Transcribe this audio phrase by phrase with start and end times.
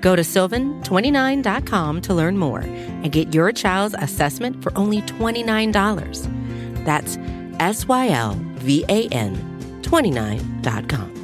[0.00, 6.84] Go to sylvan29.com to learn more and get your child's assessment for only $29.
[6.84, 7.18] That's
[7.60, 9.36] S Y L V A N
[9.82, 11.20] 29.com.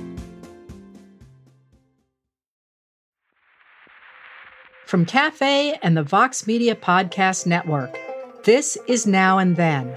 [4.86, 7.98] From Cafe and the Vox Media Podcast Network,
[8.44, 9.96] this is Now and Then.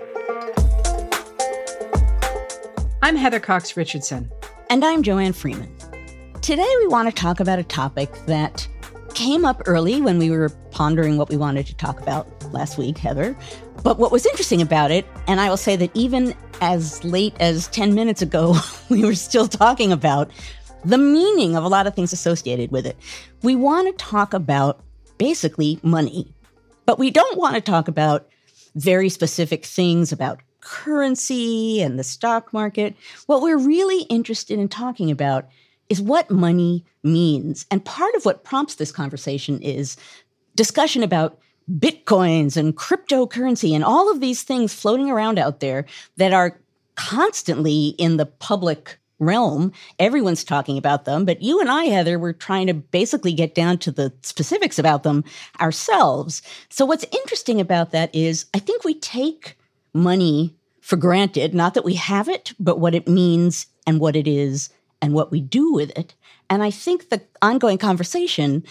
[3.03, 4.31] I'm Heather Cox Richardson.
[4.69, 5.78] And I'm Joanne Freeman.
[6.49, 8.67] Today we want to talk about a topic that
[9.13, 12.97] came up early when we were pondering what we wanted to talk about last week,
[12.97, 13.37] Heather.
[13.83, 17.67] But what was interesting about it, and I will say that even as late as
[17.67, 18.55] 10 minutes ago,
[18.89, 20.31] we were still talking about
[20.83, 22.97] the meaning of a lot of things associated with it.
[23.43, 24.81] We want to talk about
[25.19, 26.33] basically money,
[26.87, 28.27] but we don't want to talk about
[28.73, 32.95] very specific things about currency and the stock market.
[33.27, 35.47] What we're really interested in talking about
[35.89, 37.65] is what money means.
[37.69, 39.97] And part of what prompts this conversation is
[40.55, 41.39] discussion about
[41.77, 45.85] bitcoins and cryptocurrency and all of these things floating around out there
[46.17, 46.59] that are
[46.95, 49.71] constantly in the public realm.
[49.99, 53.77] Everyone's talking about them, but you and I, Heather, we're trying to basically get down
[53.79, 55.23] to the specifics about them
[55.59, 56.41] ourselves.
[56.69, 59.57] So, what's interesting about that is I think we take
[59.93, 64.27] money for granted, not that we have it, but what it means and what it
[64.27, 64.69] is
[65.01, 66.15] and what we do with it.
[66.49, 68.63] And I think the ongoing conversation,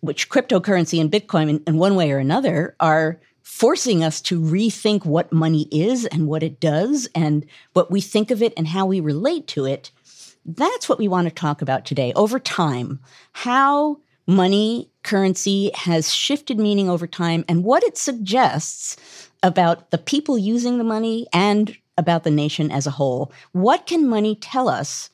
[0.00, 5.04] which cryptocurrency and Bitcoin in, in one way or another are forcing us to rethink
[5.04, 8.86] what money is and what it does and what we think of it and how
[8.86, 9.90] we relate to it.
[10.46, 13.00] That's what we want to talk about today over time.
[13.32, 20.38] How money, currency has shifted meaning over time and what it suggests about the people
[20.38, 23.30] using the money and about the nation as a whole.
[23.52, 25.10] What can money tell us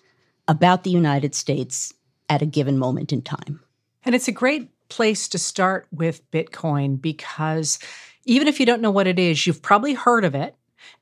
[0.50, 1.94] about the United States
[2.28, 3.60] at a given moment in time?
[4.04, 7.78] And it's a great place to start with Bitcoin because
[8.26, 10.56] even if you don't know what it is, you've probably heard of it.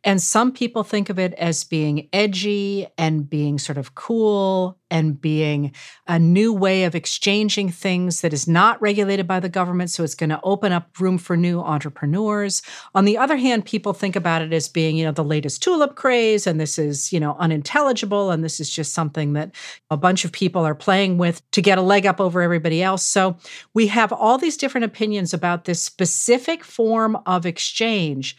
[0.04, 5.20] And some people think of it as being edgy and being sort of cool and
[5.20, 5.72] being
[6.06, 9.90] a new way of exchanging things that is not regulated by the government.
[9.90, 12.62] So it's going to open up room for new entrepreneurs.
[12.94, 15.94] On the other hand, people think about it as being, you know, the latest tulip
[15.94, 18.30] craze and this is, you know, unintelligible.
[18.30, 19.54] And this is just something that
[19.90, 23.06] a bunch of people are playing with to get a leg up over everybody else.
[23.06, 23.36] So
[23.74, 28.36] we have all these different opinions about this specific form of exchange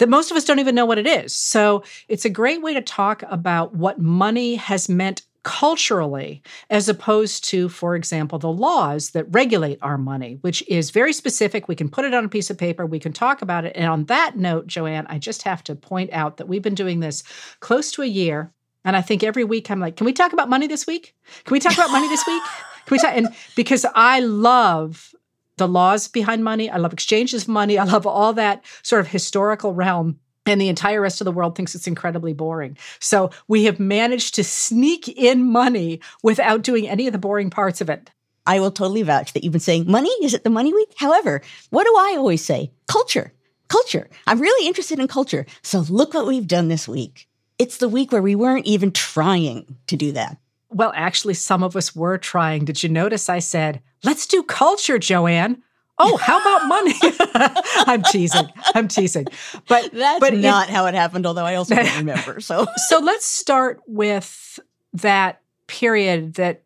[0.00, 1.32] that most of us don't even know what it is.
[1.32, 7.44] So it's a great way to talk about what money has meant culturally, as opposed
[7.44, 11.66] to, for example, the laws that regulate our money, which is very specific.
[11.66, 13.74] We can put it on a piece of paper, we can talk about it.
[13.74, 17.00] And on that note, Joanne, I just have to point out that we've been doing
[17.00, 17.22] this
[17.60, 18.52] close to a year.
[18.84, 21.14] And I think every week I'm like, can we talk about money this week?
[21.44, 22.42] Can we talk about money this week?
[22.86, 23.14] Can we talk?
[23.14, 25.14] And because I love
[25.60, 26.68] the laws behind money.
[26.68, 27.78] I love exchanges of money.
[27.78, 30.18] I love all that sort of historical realm.
[30.46, 32.76] And the entire rest of the world thinks it's incredibly boring.
[32.98, 37.80] So we have managed to sneak in money without doing any of the boring parts
[37.80, 38.10] of it.
[38.46, 40.08] I will totally vouch that you've been saying money.
[40.22, 40.92] Is it the money week?
[40.96, 42.72] However, what do I always say?
[42.88, 43.32] Culture,
[43.68, 44.08] culture.
[44.26, 45.44] I'm really interested in culture.
[45.62, 47.28] So look what we've done this week.
[47.58, 50.38] It's the week where we weren't even trying to do that.
[50.70, 52.64] Well, actually, some of us were trying.
[52.64, 55.62] Did you notice I said, let's do culture, Joanne?
[55.98, 56.94] Oh, how about money?
[57.86, 58.48] I'm teasing.
[58.74, 59.26] I'm teasing.
[59.68, 62.40] But that's but not it, how it happened, although I also don't remember.
[62.40, 64.58] So So let's start with
[64.94, 66.62] that period that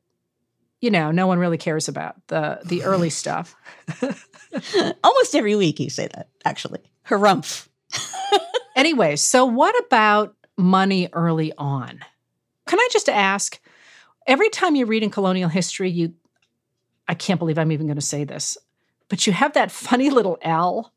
[0.81, 3.57] you know, no one really cares about, the the early stuff.
[5.03, 6.81] Almost every week you say that, actually.
[7.09, 7.69] Harumph.
[8.77, 12.01] anyway, so what about money early on?
[12.67, 13.59] Can I just ask,
[14.27, 16.15] every time you read in colonial history, you
[17.07, 18.57] I can't believe I'm even going to say this,
[19.09, 20.93] but you have that funny little L.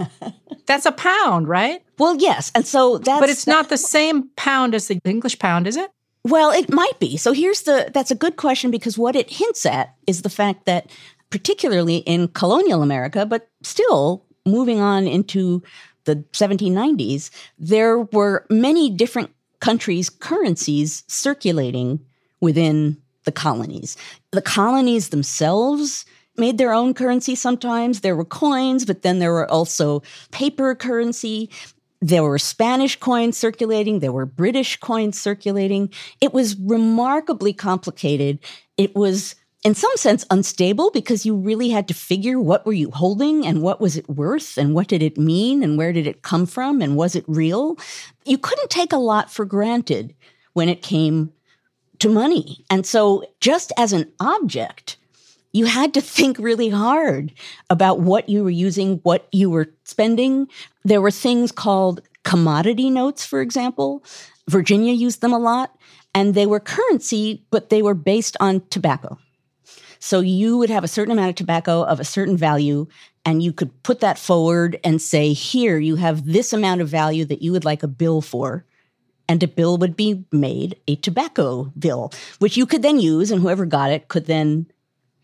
[0.66, 1.82] that's a pound, right?
[1.98, 2.50] Well, yes.
[2.54, 5.90] And so that's But it's not the same pound as the English pound, is it?
[6.24, 7.16] Well, it might be.
[7.16, 10.66] So here's the that's a good question because what it hints at is the fact
[10.66, 10.90] that
[11.30, 15.62] particularly in colonial America, but still moving on into
[16.04, 19.30] the 1790s, there were many different
[19.60, 22.00] countries' currencies circulating
[22.40, 23.96] within the colonies.
[24.30, 26.04] The colonies themselves
[26.38, 28.00] made their own currency sometimes.
[28.00, 31.50] There were coins, but then there were also paper currency.
[32.00, 34.00] There were Spanish coins circulating.
[34.00, 35.90] There were British coins circulating.
[36.20, 38.38] It was remarkably complicated.
[38.76, 39.34] It was
[39.64, 43.62] in some sense unstable because you really had to figure what were you holding and
[43.62, 46.80] what was it worth and what did it mean and where did it come from
[46.80, 47.76] and was it real
[48.24, 50.14] you couldn't take a lot for granted
[50.52, 51.32] when it came
[52.00, 52.64] to money.
[52.70, 54.96] And so just as an object
[55.52, 57.32] you had to think really hard
[57.70, 60.48] about what you were using what you were spending.
[60.84, 64.04] There were things called commodity notes for example.
[64.50, 65.74] Virginia used them a lot
[66.14, 69.18] and they were currency but they were based on tobacco.
[69.98, 72.86] So you would have a certain amount of tobacco of a certain value,
[73.24, 77.24] and you could put that forward and say, here, you have this amount of value
[77.24, 78.65] that you would like a bill for.
[79.28, 83.40] And a bill would be made a tobacco bill, which you could then use, and
[83.40, 84.66] whoever got it could then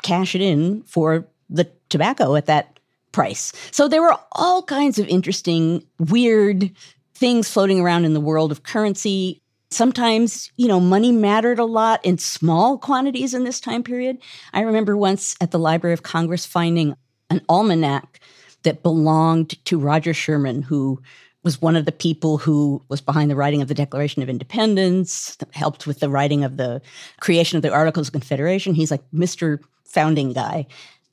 [0.03, 2.79] cash it in for the tobacco at that
[3.13, 3.53] price.
[3.71, 6.71] So there were all kinds of interesting, weird
[7.15, 9.41] things floating around in the world of currency.
[9.71, 14.19] Sometimes, you know, money mattered a lot in small quantities in this time period.
[14.53, 16.97] I remember once at the Library of Congress finding
[17.31, 18.21] an almanac
[18.65, 21.01] that belonged to Roger Sherman, who
[21.43, 25.37] was one of the people who was behind the writing of the Declaration of Independence,
[25.53, 26.81] helped with the writing of the
[27.21, 28.75] creation of the Articles of Confederation.
[28.75, 29.59] He's like Mr.
[29.85, 30.67] Founding Guy.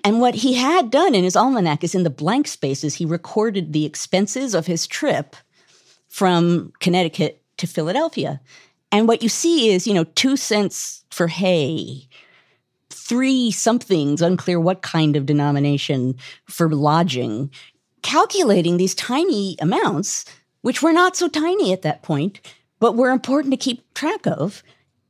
[0.03, 3.73] And what he had done in his almanac is in the blank spaces, he recorded
[3.73, 5.35] the expenses of his trip
[6.07, 8.39] from Connecticut to Philadelphia.
[8.91, 12.07] And what you see is, you know, two cents for hay,
[12.89, 16.15] three somethings, unclear what kind of denomination
[16.45, 17.51] for lodging,
[18.09, 20.25] calculating these tiny amounts,
[20.61, 22.41] which were not so tiny at that point,
[22.79, 24.63] but were important to keep track of.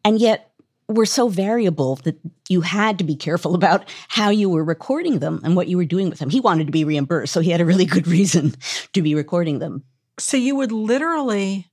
[0.03, 0.51] And yet
[0.89, 2.19] were so variable that
[2.49, 5.85] you had to be careful about how you were recording them and what you were
[5.85, 6.29] doing with them.
[6.29, 8.53] He wanted to be reimbursed, so he had a really good reason
[8.91, 9.83] to be recording them.
[10.19, 11.67] So you would literally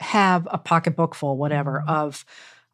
[0.00, 2.24] have a pocketbook full, whatever, of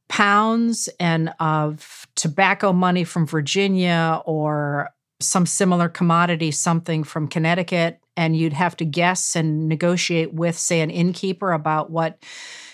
[0.09, 4.91] pounds and of tobacco money from Virginia or
[5.21, 10.81] some similar commodity, something from Connecticut, and you'd have to guess and negotiate with, say,
[10.81, 12.23] an innkeeper about what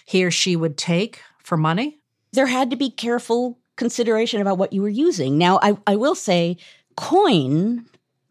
[0.04, 1.98] he or she would take for money?
[2.32, 5.38] There had to be careful consideration about what you were using.
[5.38, 6.56] Now, I, I will say,
[6.96, 7.84] coin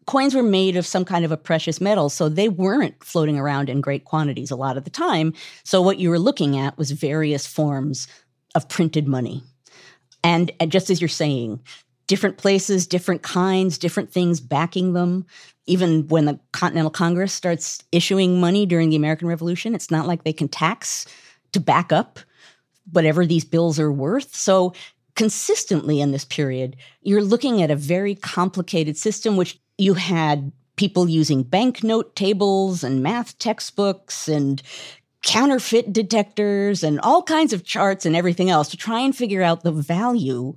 [0.06, 3.68] coins were made of some kind of a precious metal, so they weren't floating around
[3.68, 5.32] in great quantities a lot of the time.
[5.64, 8.08] So what you were looking at was various forms
[8.54, 9.42] of printed money.
[10.24, 11.60] And, and just as you're saying,
[12.12, 15.24] different places, different kinds, different things backing them.
[15.64, 20.22] Even when the Continental Congress starts issuing money during the American Revolution, it's not like
[20.22, 21.06] they can tax
[21.52, 22.18] to back up
[22.90, 24.34] whatever these bills are worth.
[24.34, 24.74] So
[25.14, 31.08] consistently in this period, you're looking at a very complicated system, which you had people
[31.08, 34.60] using banknote tables and math textbooks and
[35.22, 39.62] counterfeit detectors and all kinds of charts and everything else to try and figure out
[39.62, 40.54] the value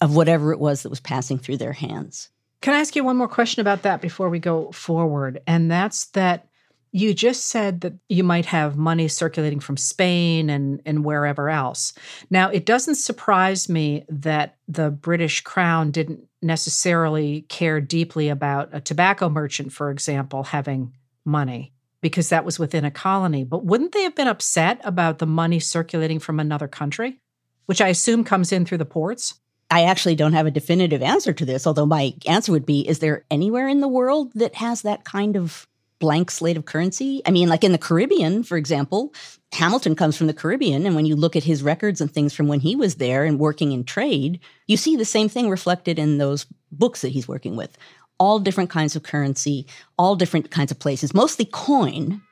[0.00, 2.28] of whatever it was that was passing through their hands.
[2.60, 5.40] Can I ask you one more question about that before we go forward?
[5.46, 6.48] And that's that
[6.92, 11.92] you just said that you might have money circulating from Spain and, and wherever else.
[12.30, 18.80] Now, it doesn't surprise me that the British Crown didn't necessarily care deeply about a
[18.80, 20.94] tobacco merchant, for example, having
[21.24, 23.44] money because that was within a colony.
[23.44, 27.20] But wouldn't they have been upset about the money circulating from another country,
[27.66, 29.34] which I assume comes in through the ports?
[29.70, 33.00] I actually don't have a definitive answer to this, although my answer would be Is
[33.00, 35.66] there anywhere in the world that has that kind of
[35.98, 37.22] blank slate of currency.
[37.26, 39.14] I mean, like in the Caribbean, for example,
[39.52, 40.86] Hamilton comes from the Caribbean.
[40.86, 43.38] And when you look at his records and things from when he was there and
[43.38, 47.56] working in trade, you see the same thing reflected in those books that he's working
[47.56, 47.76] with.
[48.18, 49.66] All different kinds of currency,
[49.98, 52.22] all different kinds of places, mostly coin.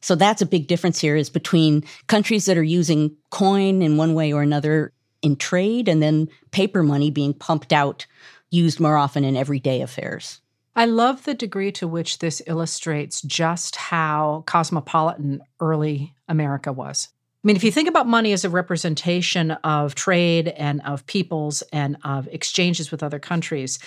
[0.00, 4.14] So that's a big difference here is between countries that are using coin in one
[4.14, 4.92] way or another
[5.24, 8.06] in trade and then paper money being pumped out,
[8.50, 10.40] used more often in everyday affairs.
[10.76, 17.08] I love the degree to which this illustrates just how cosmopolitan early America was.
[17.44, 21.62] I mean, if you think about money as a representation of trade and of peoples
[21.72, 23.78] and of exchanges with other countries,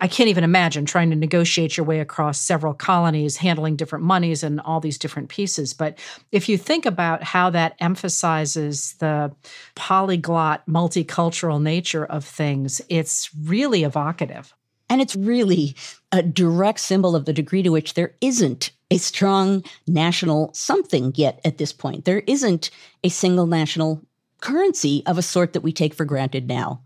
[0.00, 4.42] I can't even imagine trying to negotiate your way across several colonies, handling different monies
[4.42, 5.74] and all these different pieces.
[5.74, 5.98] But
[6.32, 9.30] if you think about how that emphasizes the
[9.74, 14.54] polyglot, multicultural nature of things, it's really evocative.
[14.88, 15.76] And it's really
[16.10, 21.40] a direct symbol of the degree to which there isn't a strong national something yet
[21.44, 22.06] at this point.
[22.06, 22.70] There isn't
[23.04, 24.02] a single national
[24.40, 26.80] currency of a sort that we take for granted now.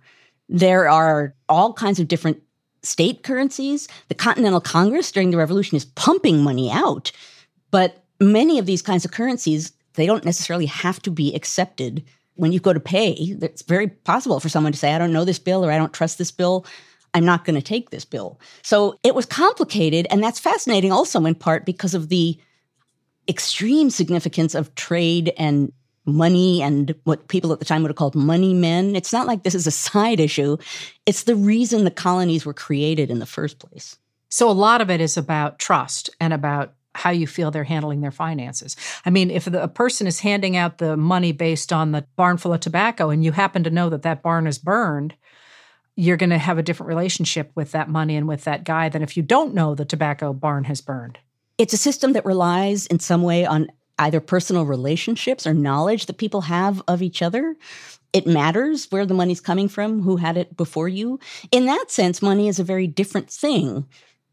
[0.48, 2.42] There are all kinds of different
[2.84, 3.88] state currencies.
[4.08, 7.12] The Continental Congress during the Revolution is pumping money out.
[7.70, 12.04] But many of these kinds of currencies, they don't necessarily have to be accepted
[12.36, 13.12] when you go to pay.
[13.40, 15.92] It's very possible for someone to say, I don't know this bill or I don't
[15.92, 16.66] trust this bill.
[17.14, 18.40] I'm not going to take this bill.
[18.62, 20.06] So it was complicated.
[20.10, 22.38] And that's fascinating also in part because of the
[23.28, 25.72] extreme significance of trade and
[26.06, 28.94] money and what people at the time would have called money men.
[28.94, 30.56] It's not like this is a side issue.
[31.06, 33.96] It's the reason the colonies were created in the first place.
[34.28, 38.00] So a lot of it is about trust and about how you feel they're handling
[38.00, 38.76] their finances.
[39.04, 42.36] I mean, if the, a person is handing out the money based on the barn
[42.36, 45.14] full of tobacco and you happen to know that that barn is burned,
[45.96, 49.02] you're going to have a different relationship with that money and with that guy than
[49.02, 51.18] if you don't know the tobacco barn has burned.
[51.58, 56.18] It's a system that relies in some way on either personal relationships or knowledge that
[56.18, 57.56] people have of each other.
[58.12, 61.18] It matters where the money's coming from, who had it before you.
[61.50, 63.86] In that sense, money is a very different thing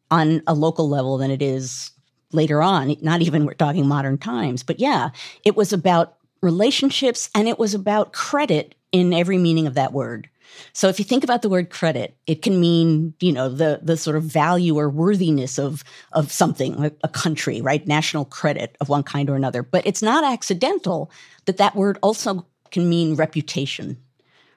[0.10, 1.91] on a local level than it is
[2.32, 2.96] later on.
[3.01, 5.10] Not even we're talking modern times, but yeah,
[5.46, 10.30] it was about relationships and it was about credit in every meaning of that word.
[10.74, 13.98] So if you think about the word credit, it can mean, you know, the the
[13.98, 17.86] sort of value or worthiness of of something, a country, right?
[17.86, 19.63] National credit of one kind or another.
[19.63, 21.12] But it's not accidental
[21.46, 23.98] that that word also can mean reputation,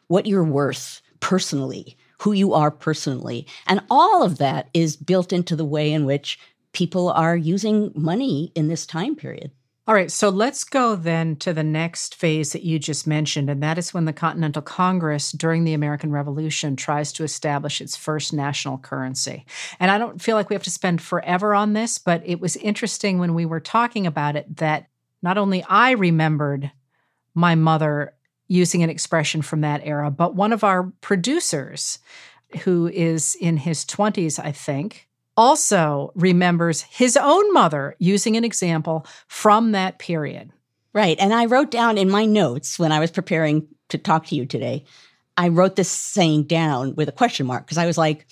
[0.08, 3.46] what you're worth personally, who you are personally.
[3.66, 6.38] And all of that is built into the way in which
[6.72, 9.50] people are using money in this time period.
[9.86, 13.62] All right, so let's go then to the next phase that you just mentioned, and
[13.62, 18.32] that is when the Continental Congress during the American Revolution tries to establish its first
[18.32, 19.44] national currency.
[19.78, 22.56] And I don't feel like we have to spend forever on this, but it was
[22.56, 24.86] interesting when we were talking about it that
[25.22, 26.72] not only I remembered
[27.34, 28.14] my mother
[28.48, 31.98] using an expression from that era, but one of our producers,
[32.62, 39.06] who is in his 20s, I think, also remembers his own mother using an example
[39.26, 40.52] from that period.
[40.92, 41.18] Right.
[41.18, 44.46] And I wrote down in my notes when I was preparing to talk to you
[44.46, 44.84] today,
[45.36, 48.26] I wrote this saying down with a question mark because I was like,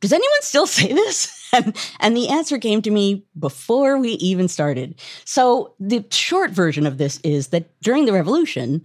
[0.00, 1.38] does anyone still say this?
[1.54, 4.98] And, and the answer came to me before we even started.
[5.26, 8.82] So the short version of this is that during the revolution,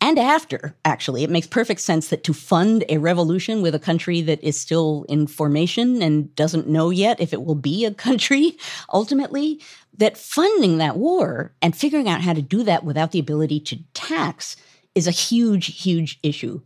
[0.00, 1.24] and after, actually.
[1.24, 5.06] It makes perfect sense that to fund a revolution with a country that is still
[5.08, 8.56] in formation and doesn't know yet if it will be a country
[8.92, 9.60] ultimately,
[9.96, 13.78] that funding that war and figuring out how to do that without the ability to
[13.94, 14.56] tax
[14.94, 16.60] is a huge, huge issue.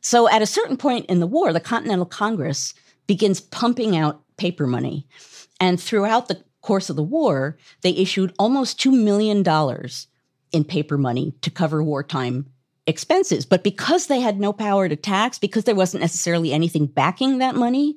[0.00, 2.74] So at a certain point in the war, the Continental Congress
[3.06, 5.06] begins pumping out paper money.
[5.60, 9.42] And throughout the course of the war, they issued almost $2 million
[10.52, 12.46] in paper money to cover wartime
[12.86, 13.46] expenses.
[13.46, 17.54] But because they had no power to tax, because there wasn't necessarily anything backing that
[17.54, 17.96] money,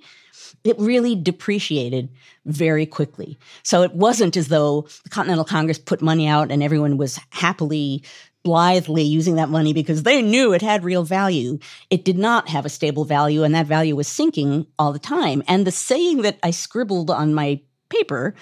[0.64, 2.10] it really depreciated
[2.46, 3.38] very quickly.
[3.64, 8.04] So it wasn't as though the Continental Congress put money out and everyone was happily,
[8.44, 11.60] blithely using that money because they knew it had real value.
[11.90, 15.44] It did not have a stable value, and that value was sinking all the time.
[15.48, 18.36] And the saying that I scribbled on my paper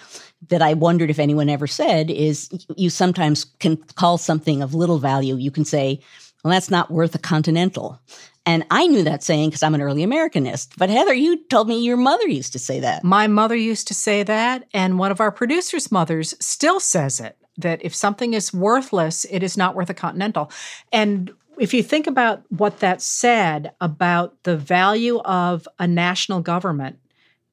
[0.49, 4.99] that I wondered if anyone ever said is you sometimes can call something of little
[4.99, 5.35] value.
[5.35, 6.01] You can say,
[6.45, 7.99] well, that's not worth a continental.
[8.45, 10.73] And I knew that saying because I'm an early Americanist.
[10.77, 13.03] But Heather, you told me your mother used to say that.
[13.03, 14.67] My mother used to say that.
[14.71, 19.41] And one of our producers' mothers still says it that if something is worthless, it
[19.41, 20.51] is not worth a continental.
[20.91, 26.99] And if you think about what that said about the value of a national government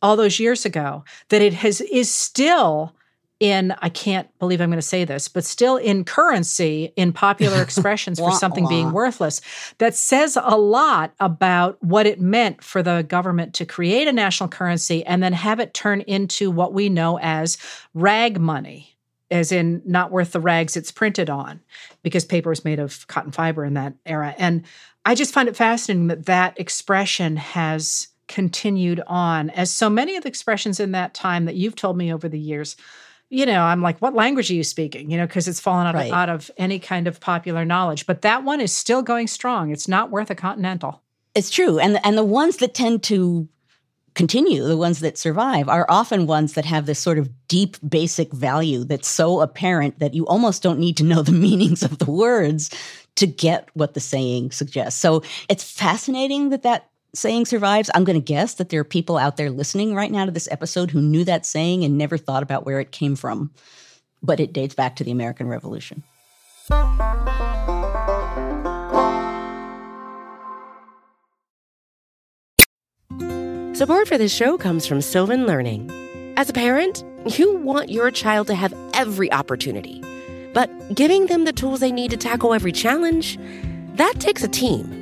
[0.02, 2.94] all those years ago, that it has is still
[3.42, 7.60] in I can't believe I'm going to say this, but still in currency in popular
[7.62, 9.40] expressions for something being worthless.
[9.78, 14.48] That says a lot about what it meant for the government to create a national
[14.48, 17.58] currency and then have it turn into what we know as
[17.94, 18.96] rag money,
[19.28, 21.60] as in not worth the rags it's printed on,
[22.04, 24.36] because paper was made of cotton fiber in that era.
[24.38, 24.62] And
[25.04, 30.22] I just find it fascinating that that expression has continued on as so many of
[30.22, 32.76] the expressions in that time that you've told me over the years
[33.32, 35.10] you know, I'm like, what language are you speaking?
[35.10, 36.08] You know, because it's fallen out, right.
[36.08, 38.04] of, out of any kind of popular knowledge.
[38.04, 39.70] But that one is still going strong.
[39.70, 41.00] It's not worth a continental.
[41.34, 41.78] It's true.
[41.78, 43.48] And, and the ones that tend to
[44.14, 48.30] continue, the ones that survive, are often ones that have this sort of deep, basic
[48.34, 52.10] value that's so apparent that you almost don't need to know the meanings of the
[52.10, 52.68] words
[53.16, 55.00] to get what the saying suggests.
[55.00, 59.18] So it's fascinating that that saying survives, I'm going to guess that there are people
[59.18, 62.42] out there listening right now to this episode who knew that saying and never thought
[62.42, 63.50] about where it came from.
[64.22, 66.02] But it dates back to the American Revolution.
[73.74, 75.90] Support for this show comes from Sylvan Learning.
[76.36, 80.02] As a parent, you want your child to have every opportunity,
[80.54, 83.38] but giving them the tools they need to tackle every challenge,
[83.96, 85.01] that takes a team.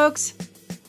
[0.00, 0.32] folks.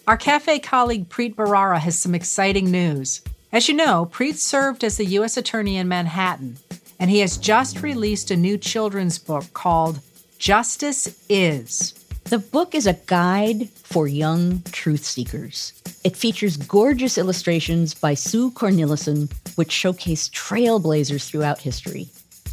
[0.07, 3.21] Our cafe colleague Preet Bharara has some exciting news.
[3.51, 5.35] As you know, Preet served as the U.S.
[5.35, 6.55] Attorney in Manhattan,
[6.97, 9.99] and he has just released a new children's book called
[10.37, 11.91] Justice Is.
[12.29, 15.73] The book is a guide for young truth seekers.
[16.05, 22.07] It features gorgeous illustrations by Sue Cornelissen, which showcase trailblazers throughout history.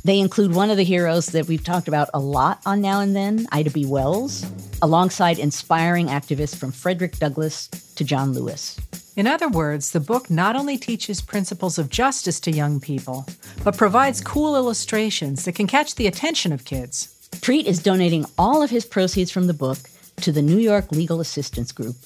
[0.04, 3.14] They include one of the heroes that we've talked about a lot on Now and
[3.16, 3.84] Then, Ida B.
[3.84, 4.46] Wells,
[4.80, 8.78] alongside inspiring activists from Frederick Douglass to John Lewis.
[9.16, 13.26] In other words, the book not only teaches principles of justice to young people,
[13.64, 17.28] but provides cool illustrations that can catch the attention of kids.
[17.40, 19.78] Preet is donating all of his proceeds from the book
[20.20, 21.96] to the New York Legal Assistance Group,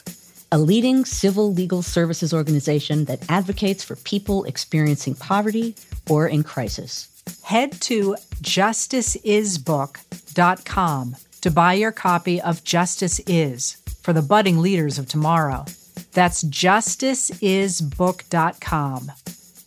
[0.51, 5.77] a leading civil legal services organization that advocates for people experiencing poverty
[6.09, 7.12] or in crisis.
[7.43, 15.09] Head to justiceisbook.com to buy your copy of Justice Is for the budding leaders of
[15.09, 15.65] tomorrow.
[16.13, 19.13] That's justiceisbook.com.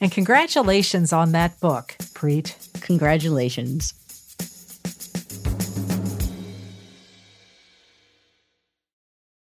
[0.02, 2.56] And congratulations on that book, Preet.
[2.82, 3.94] Congratulations.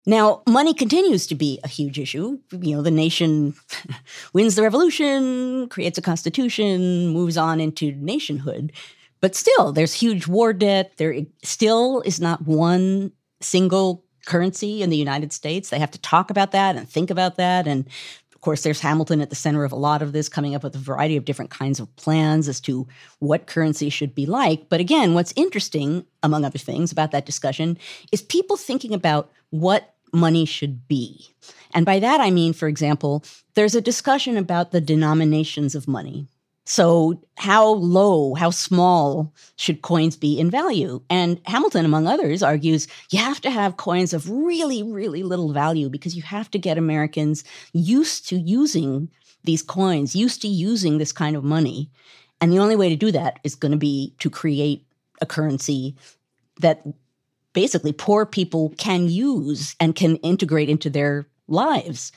[0.04, 2.38] Now, money continues to be a huge issue.
[2.50, 3.54] You know, the nation
[4.32, 8.72] wins the revolution, creates a constitution, moves on into nationhood.
[9.20, 10.94] But still, there's huge war debt.
[10.96, 15.70] There still is not one single currency in the United States.
[15.70, 17.68] They have to talk about that and think about that.
[17.68, 17.86] And
[18.34, 20.74] of course, there's Hamilton at the center of a lot of this, coming up with
[20.74, 22.88] a variety of different kinds of plans as to
[23.20, 24.68] what currency should be like.
[24.68, 27.78] But again, what's interesting, among other things, about that discussion
[28.10, 31.28] is people thinking about what money should be.
[31.74, 36.26] And by that, I mean, for example, there's a discussion about the denominations of money.
[36.64, 41.02] So, how low, how small should coins be in value?
[41.10, 45.88] And Hamilton, among others, argues you have to have coins of really, really little value
[45.88, 49.10] because you have to get Americans used to using
[49.42, 51.90] these coins, used to using this kind of money.
[52.40, 54.86] And the only way to do that is going to be to create
[55.20, 55.96] a currency
[56.60, 56.86] that
[57.52, 62.12] basically poor people can use and can integrate into their lives.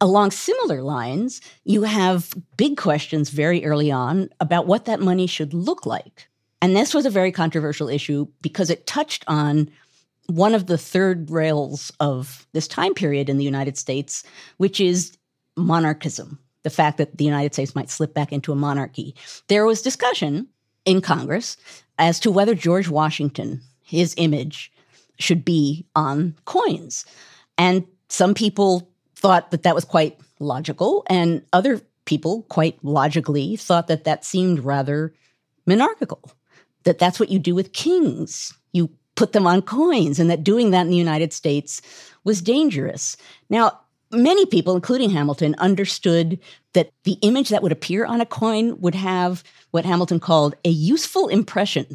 [0.00, 5.54] Along similar lines, you have big questions very early on about what that money should
[5.54, 6.28] look like.
[6.60, 9.70] And this was a very controversial issue because it touched on
[10.26, 14.24] one of the third rails of this time period in the United States,
[14.56, 15.16] which is
[15.56, 19.14] monarchism, the fact that the United States might slip back into a monarchy.
[19.48, 20.48] There was discussion
[20.84, 21.56] in Congress
[21.98, 24.70] as to whether George Washington, his image,
[25.18, 27.06] should be on coins.
[27.56, 33.86] And some people thought that that was quite logical, and other people quite logically thought
[33.86, 35.14] that that seemed rather
[35.66, 36.30] monarchical,
[36.84, 38.52] that that's what you do with kings.
[38.72, 41.80] You put them on coins, and that doing that in the United States
[42.24, 43.16] was dangerous.
[43.48, 43.80] Now,
[44.12, 46.38] many people, including Hamilton, understood
[46.74, 50.68] that the image that would appear on a coin would have what Hamilton called a
[50.68, 51.86] useful impression.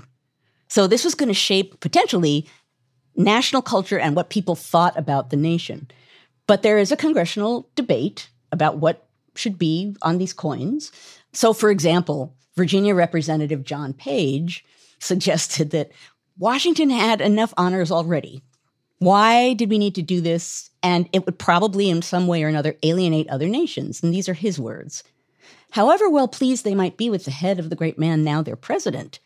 [0.71, 2.47] So, this was going to shape potentially
[3.17, 5.91] national culture and what people thought about the nation.
[6.47, 10.93] But there is a congressional debate about what should be on these coins.
[11.33, 14.63] So, for example, Virginia Representative John Page
[14.97, 15.91] suggested that
[16.39, 18.41] Washington had enough honors already.
[18.99, 20.69] Why did we need to do this?
[20.81, 24.01] And it would probably, in some way or another, alienate other nations.
[24.01, 25.03] And these are his words.
[25.71, 28.55] However well pleased they might be with the head of the great man now their
[28.55, 29.19] president,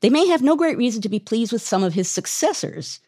[0.00, 3.00] they may have no great reason to be pleased with some of his successors.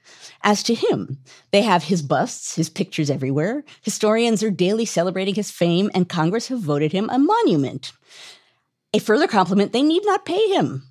[0.42, 1.18] As to him,
[1.52, 3.64] they have his busts, his pictures everywhere.
[3.82, 7.92] Historians are daily celebrating his fame, and Congress have voted him a monument.
[8.92, 10.82] A further compliment they need not pay him,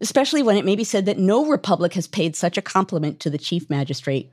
[0.00, 3.30] especially when it may be said that no republic has paid such a compliment to
[3.30, 4.30] the chief magistrate,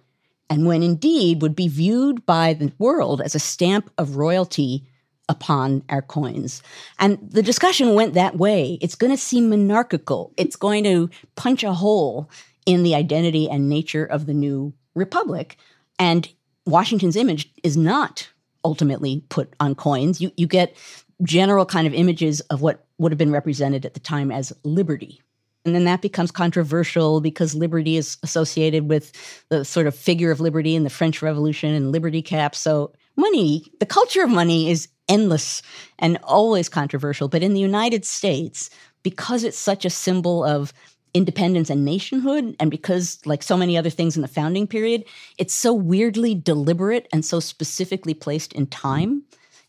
[0.49, 4.88] and when indeed would be viewed by the world as a stamp of royalty
[5.29, 6.61] upon our coins.
[6.97, 8.77] And the discussion went that way.
[8.81, 10.33] It's going to seem monarchical.
[10.35, 12.29] It's going to punch a hole
[12.65, 15.57] in the identity and nature of the new republic.
[15.97, 16.27] And
[16.65, 18.27] Washington's image is not
[18.65, 20.19] ultimately put on coins.
[20.19, 20.75] You, you get
[21.23, 25.21] general kind of images of what would have been represented at the time as liberty.
[25.65, 29.11] And then that becomes controversial because liberty is associated with
[29.49, 32.55] the sort of figure of liberty in the French Revolution and liberty cap.
[32.55, 35.61] So, money, the culture of money is endless
[35.97, 37.27] and always controversial.
[37.27, 38.69] But in the United States,
[39.03, 40.73] because it's such a symbol of
[41.13, 45.03] independence and nationhood, and because, like so many other things in the founding period,
[45.37, 49.23] it's so weirdly deliberate and so specifically placed in time,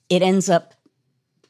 [0.08, 0.74] it ends up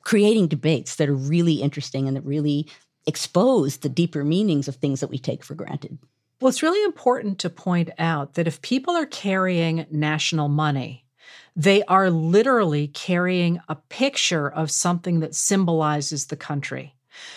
[0.02, 2.68] creating debates that are really interesting and that really
[3.06, 5.98] expose the deeper meanings of things that we take for granted.
[6.40, 11.04] Well, it's really important to point out that if people are carrying national money,
[11.56, 16.94] they are literally carrying a picture of something that symbolizes the country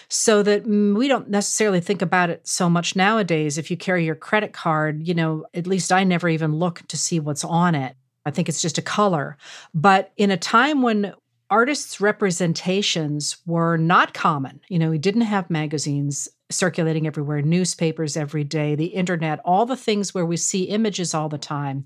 [0.08, 3.58] so that mm, we don't necessarily think about it so much nowadays.
[3.58, 6.97] If you carry your credit card, you know, at least I never even look to
[6.97, 7.95] see what's on it.
[8.26, 9.38] I think it's just a color.
[9.73, 11.13] But in a time when
[11.49, 18.43] artists' representations were not common, you know, we didn't have magazines circulating everywhere, newspapers every
[18.43, 21.86] day, the internet, all the things where we see images all the time.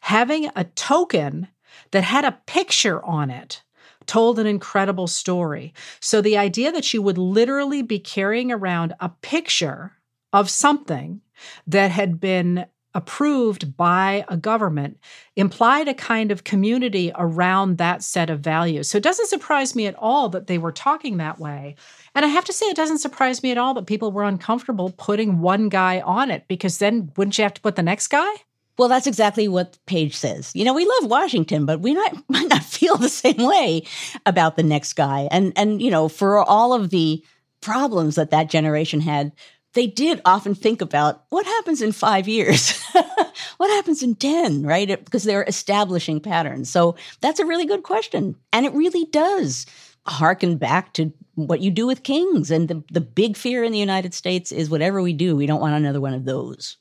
[0.00, 1.48] Having a token
[1.94, 3.62] that had a picture on it
[4.04, 5.72] told an incredible story.
[6.00, 9.92] So the idea that you would literally be carrying around a picture
[10.32, 11.20] of something
[11.68, 14.98] that had been approved by a government
[15.36, 18.90] implied a kind of community around that set of values.
[18.90, 21.76] So it doesn't surprise me at all that they were talking that way.
[22.16, 24.92] And I have to say, it doesn't surprise me at all that people were uncomfortable
[24.96, 28.34] putting one guy on it because then wouldn't you have to put the next guy?
[28.76, 30.50] Well, that's exactly what Page says.
[30.54, 33.84] You know, we love Washington, but we might, might not feel the same way
[34.26, 35.28] about the next guy.
[35.30, 37.24] And and you know, for all of the
[37.60, 39.32] problems that that generation had,
[39.74, 42.82] they did often think about what happens in five years,
[43.56, 45.04] what happens in ten, right?
[45.04, 46.70] Because they're establishing patterns.
[46.70, 49.66] So that's a really good question, and it really does
[50.06, 52.50] harken back to what you do with kings.
[52.50, 55.60] And the the big fear in the United States is whatever we do, we don't
[55.60, 56.76] want another one of those.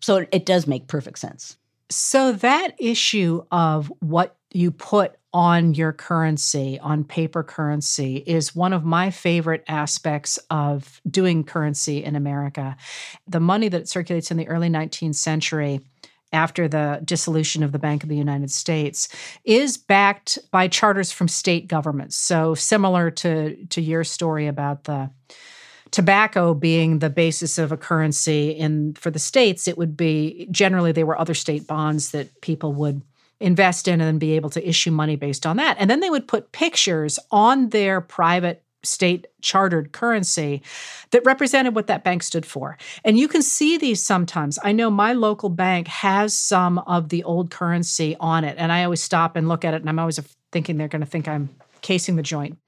[0.00, 1.56] So it, does make perfect sense.
[1.90, 8.72] So that issue of what you put on your currency, on paper currency, is one
[8.72, 12.76] of my favorite aspects of doing currency in America.
[13.26, 15.80] The money that circulates in the early 19th century
[16.32, 19.08] after the dissolution of the Bank of the United States
[19.44, 22.16] is backed by charters from state governments.
[22.16, 25.10] So similar to to your story about the
[25.90, 30.92] tobacco being the basis of a currency in for the states it would be generally
[30.92, 33.02] there were other state bonds that people would
[33.40, 36.10] invest in and then be able to issue money based on that and then they
[36.10, 40.62] would put pictures on their private state chartered currency
[41.10, 42.78] that represented what that bank stood for.
[43.04, 44.58] And you can see these sometimes.
[44.62, 48.84] I know my local bank has some of the old currency on it, and I
[48.84, 50.18] always stop and look at it, and I'm always
[50.52, 51.50] thinking they're going to think I'm
[51.82, 52.58] casing the joint.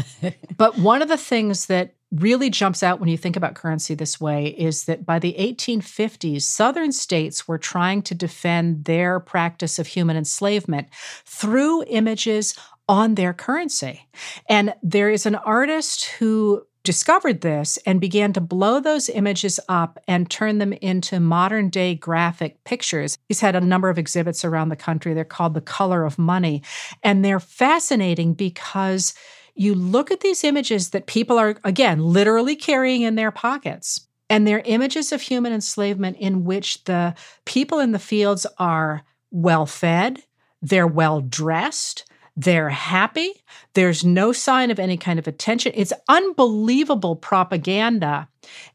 [0.56, 4.20] but one of the things that really jumps out when you think about currency this
[4.20, 9.86] way is that by the 1850s, Southern states were trying to defend their practice of
[9.86, 10.88] human enslavement
[11.24, 12.54] through images
[12.88, 14.08] on their currency.
[14.48, 19.98] And there is an artist who discovered this and began to blow those images up
[20.08, 23.18] and turn them into modern day graphic pictures.
[23.28, 25.12] He's had a number of exhibits around the country.
[25.12, 26.62] They're called The Color of Money.
[27.02, 29.14] And they're fascinating because
[29.54, 34.06] you look at these images that people are, again, literally carrying in their pockets.
[34.30, 37.14] And they're images of human enslavement in which the
[37.44, 40.22] people in the fields are well fed,
[40.62, 42.04] they're well dressed,
[42.36, 43.32] they're happy,
[43.74, 45.72] there's no sign of any kind of attention.
[45.74, 48.28] It's unbelievable propaganda.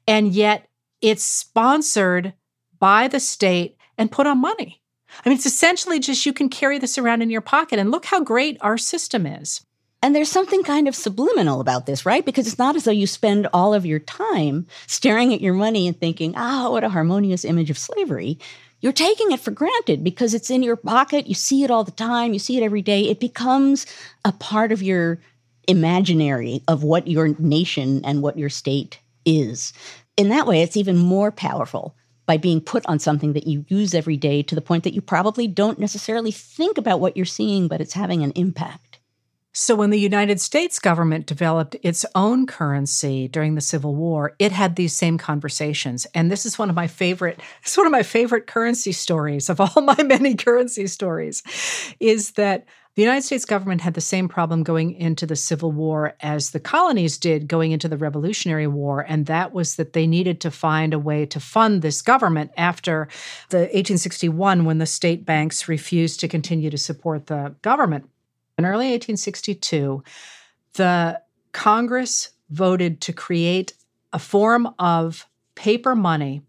[0.08, 0.68] And yet
[1.02, 2.34] it's sponsored
[2.80, 4.82] by the state and put on money.
[5.24, 7.80] I mean, it's essentially just you can carry this around in your pocket.
[7.80, 9.62] And look how great our system is.
[10.02, 12.24] And there's something kind of subliminal about this, right?
[12.24, 15.88] Because it's not as though you spend all of your time staring at your money
[15.88, 18.38] and thinking, ah, oh, what a harmonious image of slavery.
[18.86, 21.26] You're taking it for granted because it's in your pocket.
[21.26, 22.34] You see it all the time.
[22.34, 23.10] You see it every day.
[23.10, 23.88] It becomes
[24.24, 25.19] a part of your
[25.67, 29.74] imaginary of what your nation and what your state is.
[30.17, 31.95] in that way, it's even more powerful
[32.28, 35.02] by being put on something that you use every day to the point that you
[35.02, 38.85] probably don't necessarily think about what you're seeing, but it's having an impact.
[39.58, 44.52] So, when the United States government developed its own currency during the Civil War, it
[44.52, 46.06] had these same conversations.
[46.13, 49.62] And this is one of my favorite, it's one of my favorite currency stories of
[49.62, 51.41] all my many currency stories,
[52.02, 52.65] is that
[52.96, 56.60] the United States government had the same problem going into the Civil War as the
[56.60, 60.94] colonies did going into the Revolutionary War, and that was that they needed to find
[60.94, 63.08] a way to fund this government after
[63.52, 68.10] the 1861 when the state banks refused to continue to support the government.
[68.58, 70.04] In early 1862,
[70.74, 73.74] the Congress voted to create
[74.13, 76.41] a form of paper money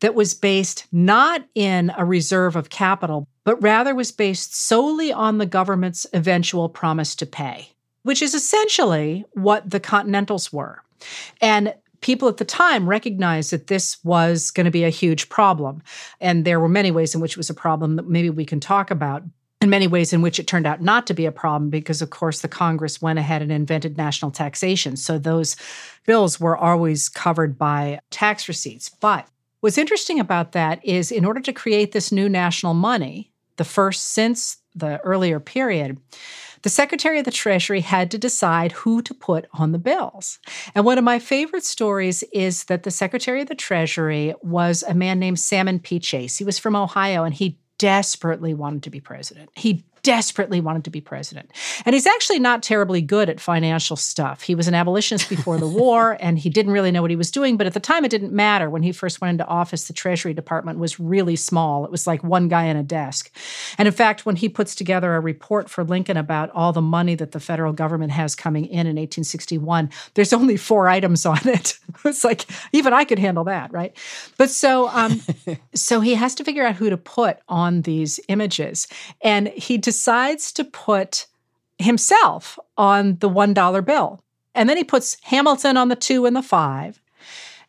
[0.00, 5.38] that was based not in a reserve of capital, but rather was based solely on
[5.38, 7.70] the government's eventual promise to pay,
[8.02, 10.82] which is essentially what the Continentals were.
[11.40, 15.82] And people at the time recognized that this was going to be a huge problem.
[16.20, 18.60] And there were many ways in which it was a problem that maybe we can
[18.60, 19.22] talk about.
[19.64, 22.10] In many ways, in which it turned out not to be a problem, because of
[22.10, 24.94] course the Congress went ahead and invented national taxation.
[24.94, 25.56] So those
[26.04, 28.90] bills were always covered by tax receipts.
[28.90, 29.26] But
[29.60, 34.04] what's interesting about that is in order to create this new national money, the first
[34.04, 35.96] since the earlier period,
[36.60, 40.40] the Secretary of the Treasury had to decide who to put on the bills.
[40.74, 44.92] And one of my favorite stories is that the Secretary of the Treasury was a
[44.92, 45.98] man named Salmon P.
[45.98, 46.36] Chase.
[46.36, 49.50] He was from Ohio and he desperately wanted to be president.
[49.54, 51.50] He desperately wanted to be president.
[51.84, 54.42] And he's actually not terribly good at financial stuff.
[54.42, 57.30] He was an abolitionist before the war and he didn't really know what he was
[57.30, 58.70] doing, but at the time it didn't matter.
[58.70, 61.84] When he first went into office, the Treasury Department was really small.
[61.84, 63.34] It was like one guy in a desk.
[63.78, 67.14] And in fact, when he puts together a report for Lincoln about all the money
[67.14, 71.78] that the federal government has coming in in 1861, there's only four items on it.
[72.04, 73.96] it's like even I could handle that, right?
[74.36, 75.22] But so um
[75.74, 78.86] so he has to figure out who to put on these images.
[79.22, 81.28] And he just decides to put
[81.78, 84.24] himself on the $1 bill.
[84.56, 87.00] And then he puts Hamilton on the two and the five.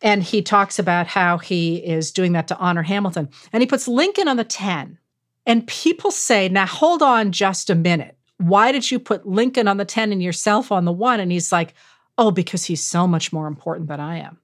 [0.02, 3.30] And he talks about how he is doing that to honor Hamilton.
[3.54, 4.98] And he puts Lincoln on the 10.
[5.46, 8.18] And people say, now hold on just a minute.
[8.38, 11.20] Why did you put Lincoln on the 10 and yourself on the one?
[11.20, 11.76] And he's like,
[12.18, 14.40] oh, because he's so much more important than I am.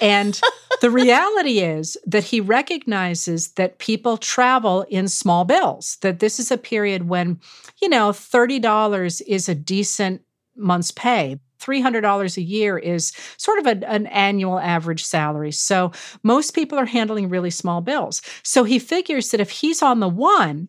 [0.00, 0.40] And
[0.80, 6.50] the reality is that he recognizes that people travel in small bills, that this is
[6.50, 7.40] a period when,
[7.80, 10.22] you know, $30 is a decent
[10.56, 11.38] month's pay.
[11.60, 15.52] $300 a year is sort of a, an annual average salary.
[15.52, 15.92] So
[16.22, 18.22] most people are handling really small bills.
[18.42, 20.68] So he figures that if he's on the one,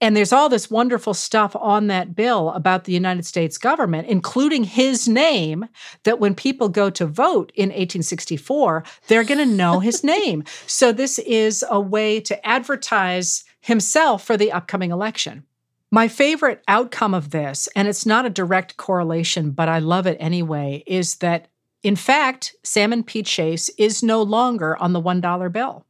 [0.00, 4.64] and there's all this wonderful stuff on that bill about the United States government, including
[4.64, 5.66] his name,
[6.04, 10.44] that when people go to vote in 1864, they're going to know his name.
[10.66, 15.44] So this is a way to advertise himself for the upcoming election.
[15.90, 20.18] My favorite outcome of this, and it's not a direct correlation, but I love it
[20.20, 21.48] anyway, is that
[21.82, 23.22] in fact, Salmon P.
[23.22, 25.86] Chase is no longer on the $1 bill.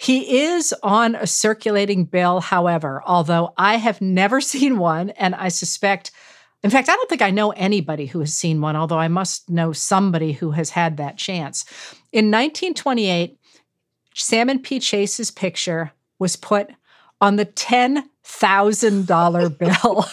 [0.00, 5.48] He is on a circulating bill, however, although I have never seen one, and I
[5.48, 6.10] suspect,
[6.62, 9.50] in fact, I don't think I know anybody who has seen one, although I must
[9.50, 11.66] know somebody who has had that chance.
[12.12, 13.38] In 1928,
[14.14, 14.80] Salmon P.
[14.80, 16.70] Chase's picture was put
[17.20, 20.06] on the $10,000 bill.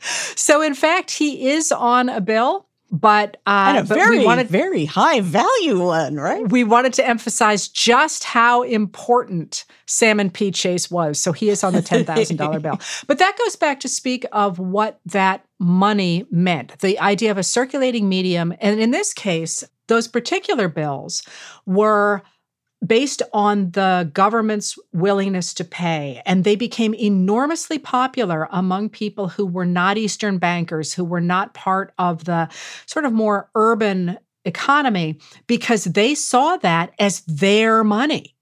[0.34, 4.46] so, in fact, he is on a bill but uh, and a very we wanted,
[4.46, 6.48] very high value one, right?
[6.48, 10.52] We wanted to emphasize just how important Salmon P.
[10.52, 11.18] Chase was.
[11.18, 12.78] So he is on the ten thousand dollar bill.
[13.08, 17.42] But that goes back to speak of what that money meant, the idea of a
[17.42, 21.24] circulating medium, and in this case, those particular bills
[21.66, 22.22] were
[22.84, 26.22] based on the government's willingness to pay.
[26.26, 31.54] And they became enormously popular among people who were not Eastern bankers, who were not
[31.54, 32.48] part of the
[32.86, 38.34] sort of more urban economy, because they saw that as their money.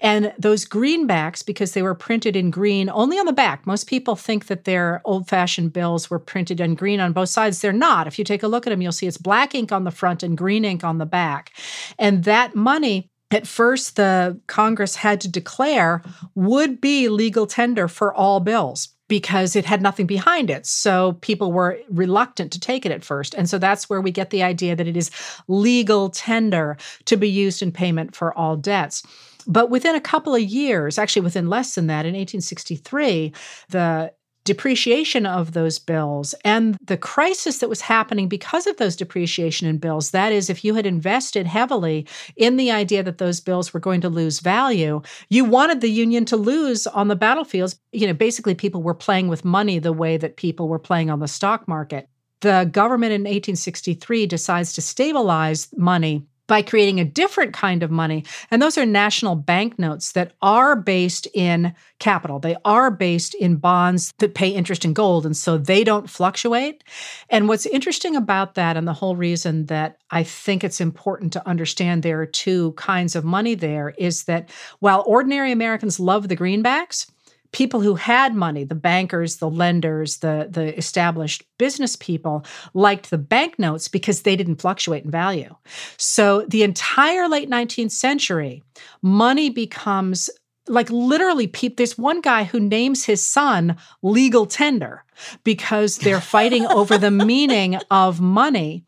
[0.00, 4.16] And those greenbacks, because they were printed in green only on the back, most people
[4.16, 7.60] think that their old fashioned bills were printed in green on both sides.
[7.60, 8.06] They're not.
[8.06, 10.22] If you take a look at them, you'll see it's black ink on the front
[10.22, 11.52] and green ink on the back.
[11.98, 16.02] And that money at first the Congress had to declare
[16.34, 20.66] would be legal tender for all bills because it had nothing behind it.
[20.66, 23.34] So people were reluctant to take it at first.
[23.34, 25.10] And so that's where we get the idea that it is
[25.48, 29.02] legal tender to be used in payment for all debts.
[29.46, 33.32] But within a couple of years, actually within less than that, in 1863,
[33.70, 34.12] the
[34.48, 39.76] depreciation of those bills and the crisis that was happening because of those depreciation in
[39.76, 40.10] bills.
[40.12, 44.00] That is, if you had invested heavily in the idea that those bills were going
[44.00, 47.78] to lose value, you wanted the union to lose on the battlefields.
[47.92, 51.20] You know, basically, people were playing with money the way that people were playing on
[51.20, 52.08] the stock market.
[52.40, 58.24] The government in 1863 decides to stabilize money by creating a different kind of money.
[58.50, 62.40] And those are national banknotes that are based in capital.
[62.40, 65.24] They are based in bonds that pay interest in gold.
[65.24, 66.82] And so they don't fluctuate.
[67.28, 71.46] And what's interesting about that, and the whole reason that I think it's important to
[71.46, 76.36] understand there are two kinds of money there, is that while ordinary Americans love the
[76.36, 77.06] greenbacks,
[77.52, 83.18] people who had money, the bankers, the lenders, the, the established business people, liked the
[83.18, 85.54] banknotes because they didn't fluctuate in value.
[85.96, 88.62] So the entire late 19th century,
[89.02, 90.30] money becomes
[90.68, 95.02] like literally people there's one guy who names his son legal tender
[95.42, 98.84] because they're fighting over the meaning of money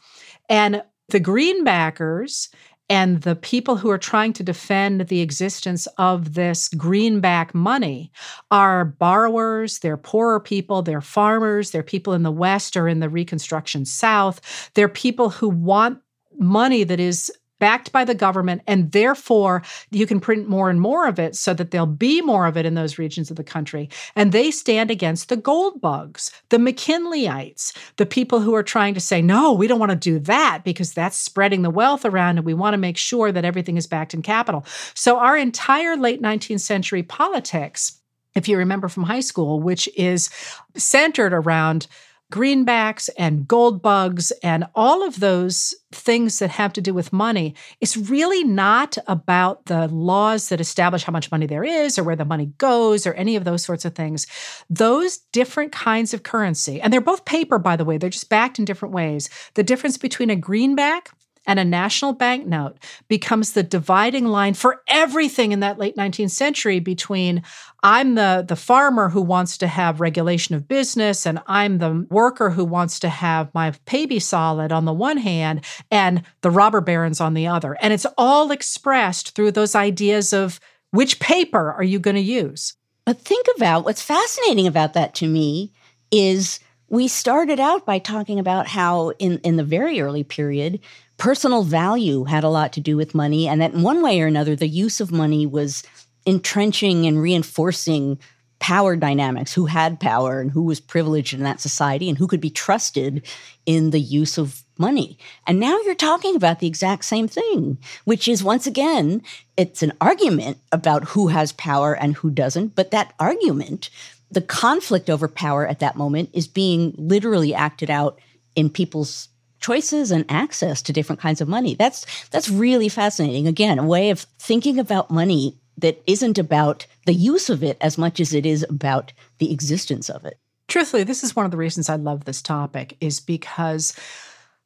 [0.49, 2.49] and the greenbackers
[2.91, 8.11] and the people who are trying to defend the existence of this greenback money
[8.51, 13.09] are borrowers, they're poorer people, they're farmers, they're people in the West or in the
[13.09, 14.71] Reconstruction South.
[14.75, 16.01] They're people who want
[16.39, 21.07] money that is backed by the government, and therefore you can print more and more
[21.07, 23.89] of it so that there'll be more of it in those regions of the country.
[24.17, 29.01] And they stand against the gold bugs, the McKinleyites, the people who are trying to
[29.01, 32.45] say, no, we don't want to do that because that's spreading the wealth around, and
[32.45, 34.65] we want to make sure that everything is backed in capital.
[34.95, 38.01] So our entire late 19th century politics
[38.35, 40.31] if you remember from high school, which is
[40.77, 41.87] centered around
[42.31, 47.55] greenbacks and gold bugs and all of those things that have to do with money,
[47.81, 52.17] it's really not about the laws that establish how much money there is or where
[52.17, 54.27] the money goes or any of those sorts of things.
[54.69, 58.59] Those different kinds of currency, and they're both paper, by the way, they're just backed
[58.59, 59.29] in different ways.
[59.55, 61.11] The difference between a greenback
[61.47, 62.77] and a national banknote
[63.09, 67.43] becomes the dividing line for everything in that late 19th century between
[67.83, 72.51] I'm the the farmer who wants to have regulation of business and I'm the worker
[72.51, 76.81] who wants to have my pay be solid on the one hand and the robber
[76.81, 77.77] barons on the other.
[77.81, 82.75] And it's all expressed through those ideas of which paper are you going to use?
[83.05, 85.73] But think about what's fascinating about that to me
[86.11, 90.81] is we started out by talking about how in in the very early period
[91.21, 94.27] personal value had a lot to do with money, and that in one way or
[94.27, 95.85] another, the use of money was
[96.27, 98.19] entrenching and reinforcing
[98.59, 102.41] power dynamics who had power and who was privileged in that society and who could
[102.41, 103.27] be trusted
[103.67, 105.19] in the use of money.
[105.47, 109.23] And now you're talking about the exact same thing, which is once again,
[109.57, 112.75] it's an argument about who has power and who doesn't.
[112.75, 113.91] But that argument,
[114.31, 118.19] the conflict over power at that moment, is being literally acted out
[118.57, 119.29] in people's
[119.61, 121.75] choices and access to different kinds of money.
[121.75, 123.47] That's that's really fascinating.
[123.47, 127.97] Again, a way of thinking about money that isn't about the use of it as
[127.97, 130.39] much as it is about the existence of it.
[130.69, 133.95] Truthfully, this is one of the reasons I love this topic is because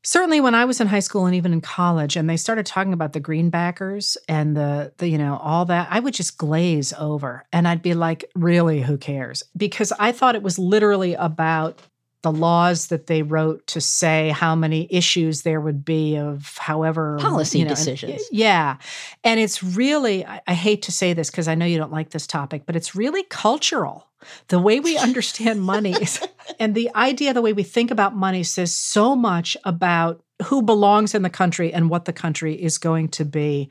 [0.03, 2.93] certainly when I was in high school and even in college and they started talking
[2.93, 7.45] about the greenbackers and the the you know all that I would just glaze over
[7.53, 11.81] and I'd be like really who cares because I thought it was literally about
[12.25, 17.19] the laws that they wrote to say how many issues there would be of however
[17.21, 18.13] policy you know, decisions.
[18.13, 18.79] And, yeah.
[19.23, 22.11] And it's really, I, I hate to say this because I know you don't like
[22.11, 24.09] this topic, but it's really cultural.
[24.49, 26.27] The way we understand money is,
[26.59, 31.15] and the idea, the way we think about money says so much about who belongs
[31.15, 33.69] in the country and what the country is going to be.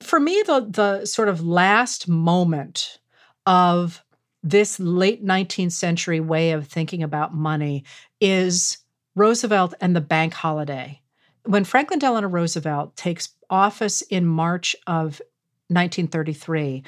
[0.00, 3.00] For me, the the sort of last moment
[3.44, 4.04] of
[4.42, 7.84] this late 19th century way of thinking about money
[8.20, 8.78] is
[9.14, 11.00] Roosevelt and the bank holiday.
[11.44, 15.20] When Franklin Delano Roosevelt takes office in March of
[15.68, 16.84] 1933,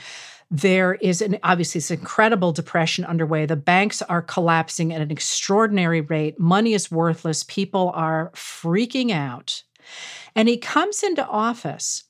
[0.50, 3.46] there is an obviously this incredible depression underway.
[3.46, 6.40] The banks are collapsing at an extraordinary rate.
[6.40, 7.44] Money is worthless.
[7.44, 9.62] People are freaking out.
[10.34, 12.04] And he comes into office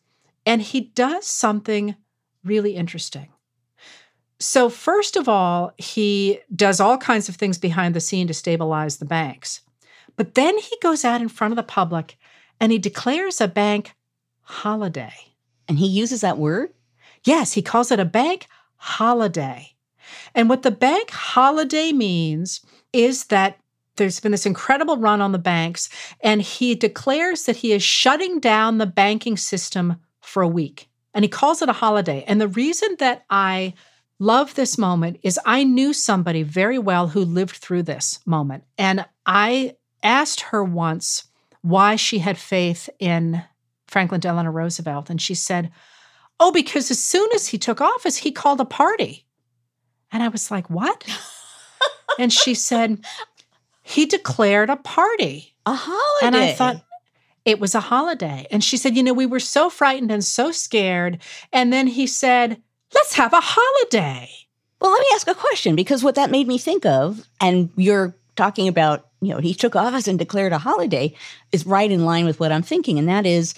[0.46, 1.96] and he does something
[2.44, 3.28] really interesting.
[4.40, 8.96] So, first of all, he does all kinds of things behind the scene to stabilize
[8.96, 9.60] the banks.
[10.16, 12.16] But then he goes out in front of the public
[12.58, 13.92] and he declares a bank
[14.40, 15.12] holiday.
[15.68, 16.72] And he uses that word?
[17.24, 19.74] Yes, he calls it a bank holiday.
[20.34, 22.60] And what the bank holiday means
[22.92, 23.58] is that
[23.96, 25.90] there's been this incredible run on the banks,
[26.22, 30.88] and he declares that he is shutting down the banking system for a week.
[31.12, 32.24] And he calls it a holiday.
[32.26, 33.74] And the reason that I
[34.20, 38.62] love this moment is I knew somebody very well who lived through this moment.
[38.78, 41.24] And I asked her once
[41.62, 43.42] why she had faith in
[43.88, 45.10] Franklin Delano Roosevelt.
[45.10, 45.72] And she said,
[46.38, 49.26] Oh, because as soon as he took office, he called a party.
[50.12, 51.04] And I was like, What?
[52.18, 53.04] and she said,
[53.82, 55.56] He declared a party.
[55.66, 56.26] A holiday.
[56.26, 56.84] And I thought,
[57.44, 58.46] it was a holiday.
[58.50, 61.18] And she said, You know, we were so frightened and so scared.
[61.52, 62.62] And then he said,
[62.94, 64.28] Let's have a holiday.
[64.80, 68.14] Well, let me ask a question because what that made me think of, and you're
[68.36, 71.14] talking about, you know, he took office and declared a holiday,
[71.52, 72.98] is right in line with what I'm thinking.
[72.98, 73.54] And that is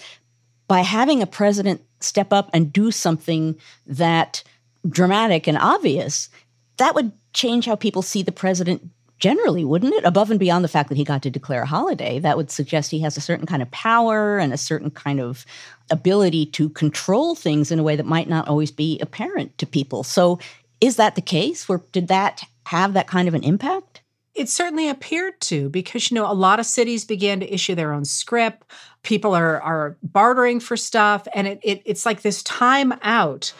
[0.67, 3.55] by having a president step up and do something
[3.87, 4.43] that
[4.87, 6.29] dramatic and obvious,
[6.77, 8.89] that would change how people see the president
[9.23, 10.03] generally, wouldn't it?
[10.03, 12.91] Above and beyond the fact that he got to declare a holiday, that would suggest
[12.91, 15.45] he has a certain kind of power and a certain kind of
[15.89, 20.03] ability to control things in a way that might not always be apparent to people.
[20.03, 20.39] So,
[20.81, 21.69] is that the case?
[21.69, 24.01] Or did that have that kind of an impact?
[24.35, 27.93] It certainly appeared to, because you know, a lot of cities began to issue their
[27.93, 28.65] own scrip.
[29.03, 33.53] People are are bartering for stuff, and it, it it's like this time out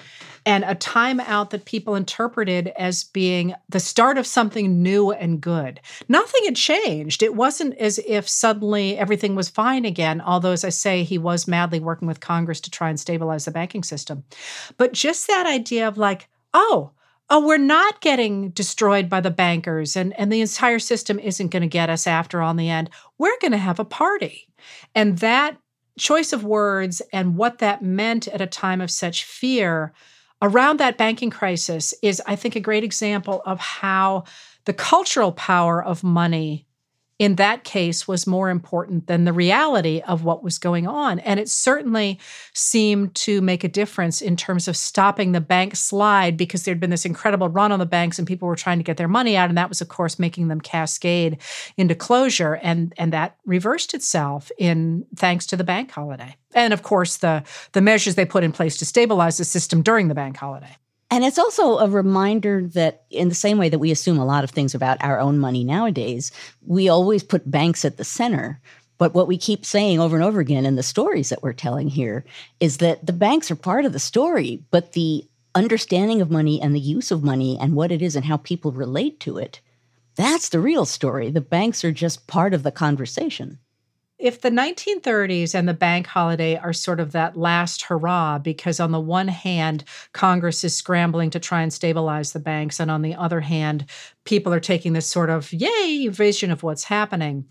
[0.46, 5.80] and a timeout that people interpreted as being the start of something new and good.
[6.10, 7.24] Nothing had changed.
[7.24, 11.48] It wasn't as if suddenly everything was fine again, although, as I say, he was
[11.48, 14.24] madly working with Congress to try and stabilize the banking system.
[14.78, 16.92] But just that idea of like, oh,
[17.30, 21.62] oh, we're not getting destroyed by the bankers and, and the entire system isn't going
[21.62, 22.90] to get us after in the end.
[23.18, 24.48] We're going to have a party.
[24.94, 25.58] And that
[25.98, 29.94] choice of words and what that meant at a time of such fear
[30.44, 34.26] around that banking crisis is, I think, a great example of how
[34.66, 36.68] the cultural power of money
[37.20, 41.20] in that case was more important than the reality of what was going on.
[41.20, 42.20] And it certainly
[42.54, 46.90] seemed to make a difference in terms of stopping the bank slide because there'd been
[46.90, 49.50] this incredible run on the banks and people were trying to get their money out.
[49.50, 51.38] And that was, of course, making them cascade
[51.78, 52.56] into closure.
[52.56, 56.36] And, and that reversed itself in thanks to the bank holiday.
[56.56, 57.44] And of course, the,
[57.74, 60.78] the measures they put in place to stabilize the system during the bank holiday.
[61.14, 64.44] And it's also a reminder that, in the same way that we assume a lot
[64.44, 66.32] of things about our own money nowadays,
[66.66, 68.60] we always put banks at the center.
[68.98, 71.88] But what we keep saying over and over again in the stories that we're telling
[71.88, 72.26] here
[72.60, 76.74] is that the banks are part of the story, but the understanding of money and
[76.74, 79.62] the use of money and what it is and how people relate to it
[80.16, 81.32] that's the real story.
[81.32, 83.60] The banks are just part of the conversation
[84.24, 88.94] if the 1930s and the bank holiday are sort of that last hurrah, because on
[88.94, 93.16] the one hand, Congress is scrambling to try and stabilize the banks, and on the
[93.16, 93.84] other hand,
[94.24, 97.44] people are taking this sort of yay vision of what's happening.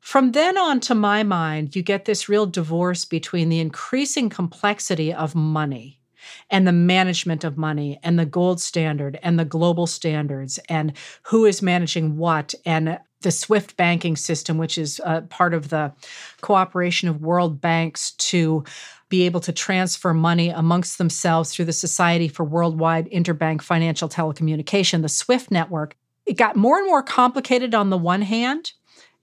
[0.00, 5.12] From then on, to my mind, you get this real divorce between the increasing complexity
[5.12, 6.00] of money
[6.48, 10.94] and the management of money and the gold standard and the global standards and
[11.24, 15.92] who is managing what and the SWIFT banking system, which is uh, part of the
[16.40, 18.64] cooperation of world banks to
[19.08, 25.02] be able to transfer money amongst themselves through the Society for Worldwide Interbank Financial Telecommunication,
[25.02, 25.96] the SWIFT network.
[26.26, 28.72] It got more and more complicated on the one hand.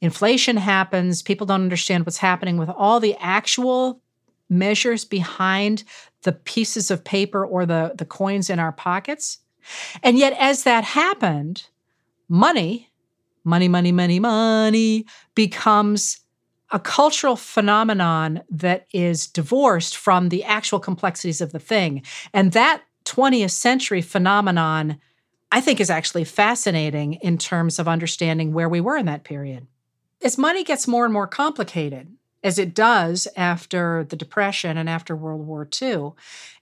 [0.01, 4.01] Inflation happens, people don't understand what's happening with all the actual
[4.49, 5.83] measures behind
[6.23, 9.39] the pieces of paper or the, the coins in our pockets.
[10.03, 11.67] And yet, as that happened,
[12.27, 12.89] money
[13.45, 16.19] money, money, money, money becomes
[16.71, 22.01] a cultural phenomenon that is divorced from the actual complexities of the thing.
[22.33, 24.97] And that 20th century phenomenon,
[25.51, 29.67] I think, is actually fascinating in terms of understanding where we were in that period.
[30.23, 32.07] As money gets more and more complicated,
[32.43, 36.11] as it does after the Depression and after World War II,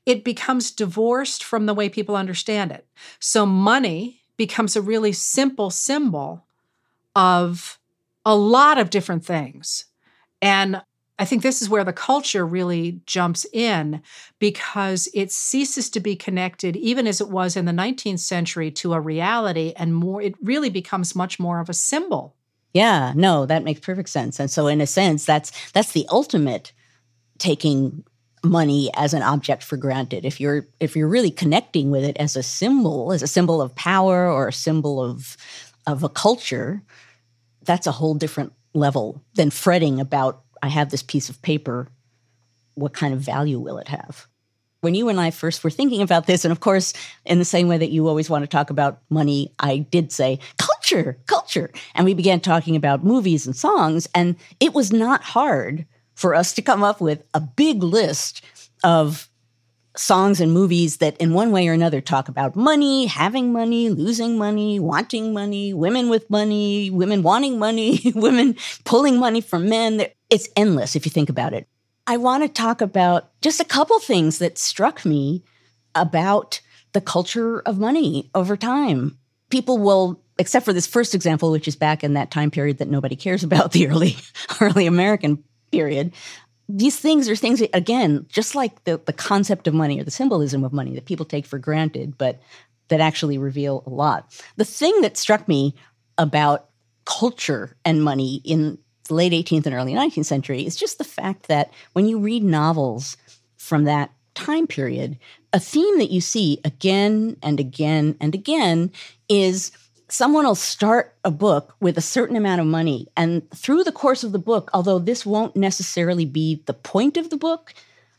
[0.05, 2.86] it becomes divorced from the way people understand it.
[3.19, 6.45] So money becomes a really simple symbol
[7.16, 7.80] of
[8.26, 9.86] a lot of different things.
[10.41, 10.82] And
[11.20, 14.01] I think this is where the culture really jumps in
[14.39, 18.93] because it ceases to be connected, even as it was in the 19th century, to
[18.93, 20.22] a reality, and more.
[20.22, 22.36] It really becomes much more of a symbol.
[22.74, 24.39] Yeah, no, that makes perfect sense.
[24.39, 26.74] And so, in a sense, that's that's the ultimate
[27.38, 28.03] taking
[28.43, 30.26] money as an object for granted.
[30.26, 33.76] If you're if you're really connecting with it as a symbol, as a symbol of
[33.76, 35.38] power or a symbol of
[35.88, 36.81] of a culture,
[37.63, 41.89] that's a whole different level than fretting about I have this piece of paper.
[42.75, 44.27] What kind of value will it have?
[44.81, 46.93] When you and I first were thinking about this, and of course,
[47.25, 50.39] in the same way that you always want to talk about money, I did say
[50.57, 51.71] culture, culture.
[51.95, 54.07] And we began talking about movies and songs.
[54.15, 58.43] And it was not hard for us to come up with a big list
[58.84, 59.29] of
[59.96, 64.38] songs and movies that, in one way or another, talk about money, having money, losing
[64.38, 70.06] money, wanting money, women with money, women wanting money, women pulling money from men.
[70.30, 71.68] It's endless if you think about it.
[72.08, 75.44] I want to talk about just a couple things that struck me
[75.96, 76.60] about
[76.94, 79.18] the culture of money over time.
[79.50, 82.89] People will, except for this first example, which is back in that time period that
[82.89, 84.18] nobody cares about, the early,
[84.60, 86.14] early American period,
[86.70, 90.64] these things are things again, just like the, the concept of money or the symbolism
[90.64, 92.41] of money that people take for granted, but
[92.88, 94.32] that actually reveal a lot.
[94.55, 95.76] The thing that struck me
[96.18, 96.70] about
[97.05, 101.47] culture and money in the late 18th and early 19th century is just the fact
[101.47, 103.18] that when you read novels
[103.57, 105.18] from that time period,
[105.51, 108.91] a theme that you see again and again and again
[109.28, 109.72] is
[110.14, 113.07] someone will start a book with a certain amount of money.
[113.18, 117.32] And through the course of the book, although this won't necessarily be the point of
[117.32, 117.74] the book,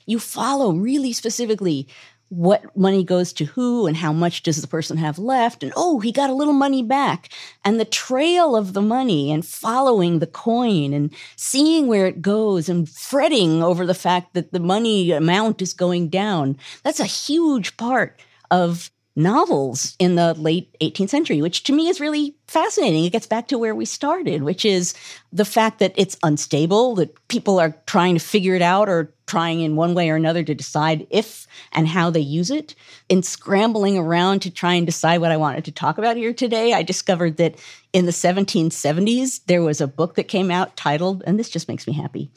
[0.05, 1.87] you follow really specifically
[2.31, 6.01] what money goes to who and how much does the person have left and oh
[6.01, 7.29] he got a little money back
[7.65, 12.69] and the trail of the money and following the coin and seeing where it goes
[12.69, 17.77] and fretting over the fact that the money amount is going down that's a huge
[17.77, 18.19] part
[18.51, 23.05] of novels in the late 18th century, which to me is really fascinating.
[23.05, 24.93] It gets back to where we started, which is
[25.33, 29.61] the fact that it's unstable, that people are trying to figure it out or trying
[29.61, 32.75] in one way or another to decide if and how they use it.
[33.09, 36.73] In scrambling around to try and decide what I wanted to talk about here today,
[36.73, 37.55] I discovered that
[37.93, 41.87] in the 1770s, there was a book that came out titled, and this just makes
[41.87, 42.31] me happy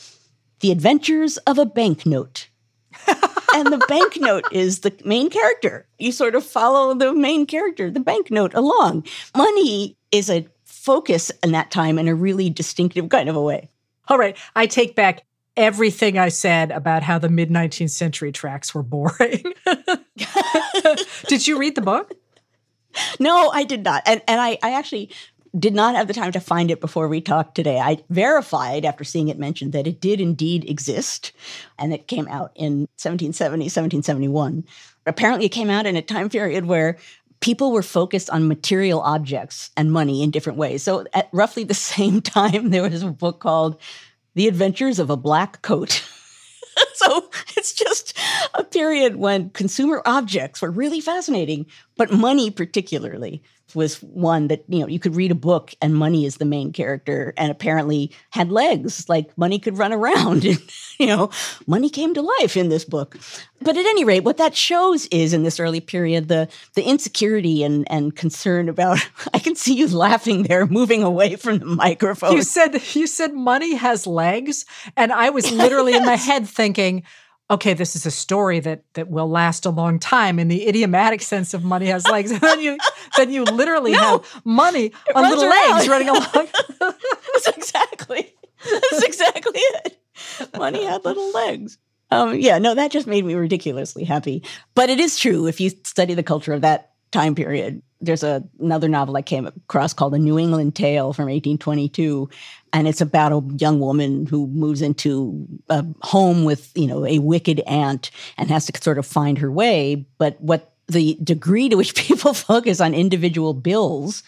[0.59, 2.49] The Adventures of a Banknote
[3.57, 5.87] and the banknote is the main character.
[5.97, 9.05] You sort of follow the main character, the banknote, along.
[9.35, 13.69] Money is a focus in that time in a really distinctive kind of a way.
[14.07, 14.37] All right.
[14.55, 15.25] I take back
[15.57, 19.43] everything I said about how the mid 19th century tracks were boring.
[21.27, 22.13] did you read the book?
[23.19, 24.03] No, I did not.
[24.05, 25.11] And and I, I actually
[25.57, 27.79] did not have the time to find it before we talked today.
[27.79, 31.31] I verified after seeing it mentioned that it did indeed exist
[31.77, 34.65] and it came out in 1770, 1771.
[35.05, 36.97] Apparently, it came out in a time period where
[37.39, 40.83] people were focused on material objects and money in different ways.
[40.83, 43.79] So, at roughly the same time, there was a book called
[44.35, 46.03] The Adventures of a Black Coat.
[46.93, 48.17] so it's just
[48.53, 53.43] a period when consumer objects were really fascinating, but money particularly
[53.75, 56.71] was one that you know you could read a book and money is the main
[56.71, 59.07] character and apparently had legs.
[59.09, 60.59] Like money could run around and
[60.99, 61.29] you know
[61.65, 63.17] money came to life in this book.
[63.61, 67.63] But at any rate what that shows is in this early period the the insecurity
[67.63, 68.99] and and concern about
[69.33, 72.33] i can see you laughing there moving away from the microphone.
[72.33, 74.65] You said you said money has legs
[74.95, 76.01] and i was literally yes.
[76.01, 77.03] in my head thinking
[77.49, 81.21] okay, this is a story that that will last a long time in the idiomatic
[81.21, 82.31] sense of money has legs.
[82.31, 82.77] And then you
[83.17, 85.71] then you literally no, have money on little around.
[85.75, 86.47] legs running along.
[86.79, 88.33] That's exactly
[88.63, 89.99] that's exactly it.
[90.57, 91.77] Money had little legs.
[92.09, 94.43] Um, yeah, no, that just made me ridiculously happy.
[94.75, 97.81] But it is true if you study the culture of that time period.
[97.99, 102.29] There's a, another novel I came across called A New England Tale from 1822,
[102.71, 107.17] and it's about a young woman who moves into a home with you know a
[107.17, 110.05] wicked aunt and has to sort of find her way.
[110.19, 114.21] But what the degree to which people focus on individual bills,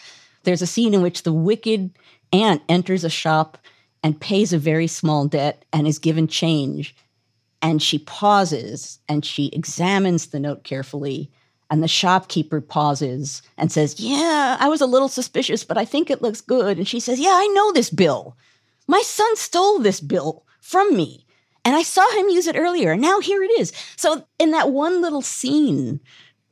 [0.44, 1.92] there's a scene in which the wicked
[2.34, 3.60] aunt enters a shop
[4.04, 6.96] and pays a very small debt and is given change.
[7.62, 11.30] And she pauses and she examines the note carefully
[11.70, 16.10] and the shopkeeper pauses and says, Yeah, I was a little suspicious, but I think
[16.10, 16.78] it looks good.
[16.78, 18.36] And she says, Yeah, I know this bill.
[18.88, 21.26] My son stole this bill from me.
[21.66, 22.94] And I saw him use it earlier.
[22.94, 23.72] And now here it is.
[23.96, 26.00] So, in that one little scene,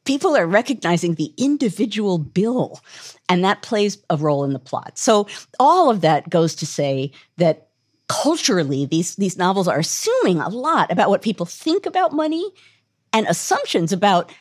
[0.06, 2.82] people are recognizing the individual bill,
[3.28, 4.98] and that plays a role in the plot.
[4.98, 5.28] So,
[5.60, 7.70] all of that goes to say that
[8.08, 12.52] culturally, these, these novels are assuming a lot about what people think about money
[13.12, 14.32] and assumptions about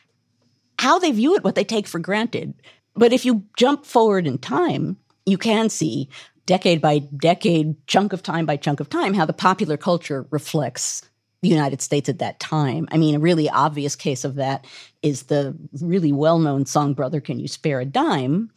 [0.79, 2.55] how they view it, what they take for granted.
[2.95, 4.97] But if you jump forward in time,
[5.27, 6.09] you can see
[6.47, 11.03] decade by decade, chunk of time by chunk of time, how the popular culture reflects
[11.43, 12.89] the United States at that time.
[12.91, 14.65] I mean, a really obvious case of that
[15.03, 18.51] is the really well known song, Brother Can You Spare a Dime,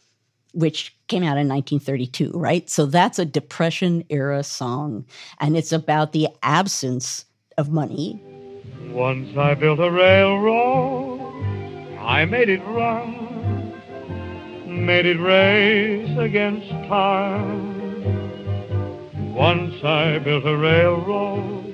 [0.54, 2.70] which came out in 1932, right?
[2.70, 5.06] So that's a Depression era song,
[5.40, 7.26] and it's about the absence
[7.58, 8.22] of money.
[8.92, 11.09] Once I built a railroad
[12.10, 13.72] I made it run,
[14.66, 17.76] made it race against time.
[19.36, 21.72] Once I built a railroad,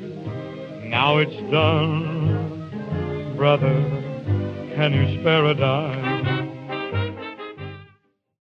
[0.83, 3.33] now it's done.
[3.37, 3.81] Brother,
[4.75, 7.15] can you spare a dime?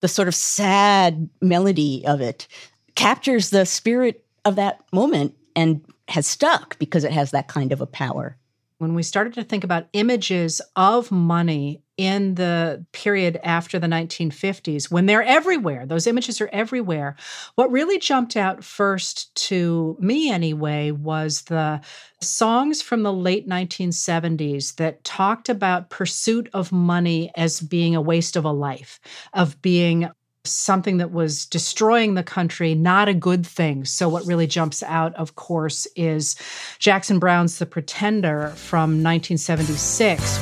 [0.01, 2.49] The sort of sad melody of it
[2.97, 7.81] captures the spirit of that moment and has stuck because it has that kind of
[7.81, 8.37] a power.
[8.79, 14.91] When we started to think about images of money in the period after the 1950s,
[14.91, 17.17] when they're everywhere, those images are everywhere.
[17.55, 21.81] What really jumped out first to me, anyway, was the
[22.21, 28.37] songs from the late 1970s that talked about pursuit of money as being a waste
[28.37, 28.99] of a life,
[29.33, 30.11] of being
[30.45, 33.85] something that was destroying the country, not a good thing.
[33.85, 36.37] So, what really jumps out, of course, is
[36.79, 40.39] Jackson Browne's The Pretender from 1976.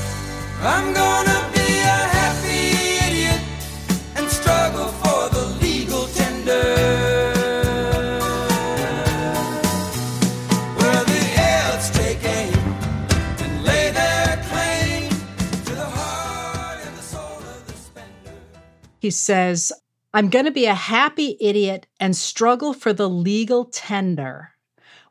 [19.02, 19.72] He says,
[20.14, 24.50] I'm going to be a happy idiot and struggle for the legal tender,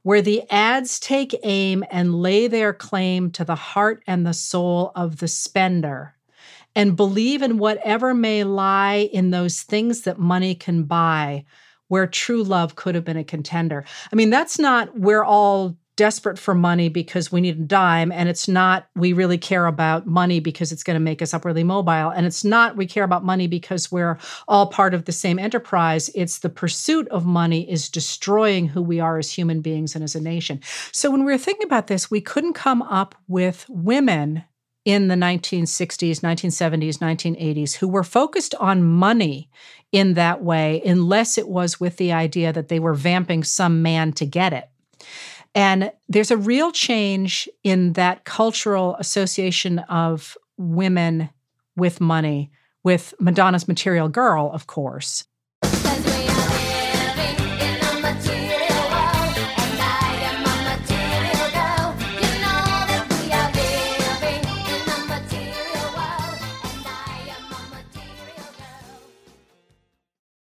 [0.04, 4.94] where the ads take aim and lay their claim to the heart and the soul
[4.96, 6.16] of the spender,
[6.74, 11.44] and believe in whatever may lie in those things that money can buy,
[11.89, 13.84] where true love could have been a contender.
[14.10, 18.12] I mean, that's not we're all desperate for money because we need a dime.
[18.12, 21.64] And it's not we really care about money because it's going to make us upwardly
[21.64, 22.10] mobile.
[22.10, 24.18] And it's not we care about money because we're
[24.48, 26.10] all part of the same enterprise.
[26.16, 30.16] It's the pursuit of money is destroying who we are as human beings and as
[30.16, 30.62] a nation.
[30.92, 34.44] So when we were thinking about this, we couldn't come up with women
[34.84, 39.50] in the 1960s, 1970s, 1980s who were focused on money
[39.92, 44.12] in that way, unless it was with the idea that they were vamping some man
[44.14, 44.70] to get it.
[45.54, 51.30] And there's a real change in that cultural association of women
[51.76, 52.52] with money,
[52.84, 55.26] with Madonna's Material Girl, of course.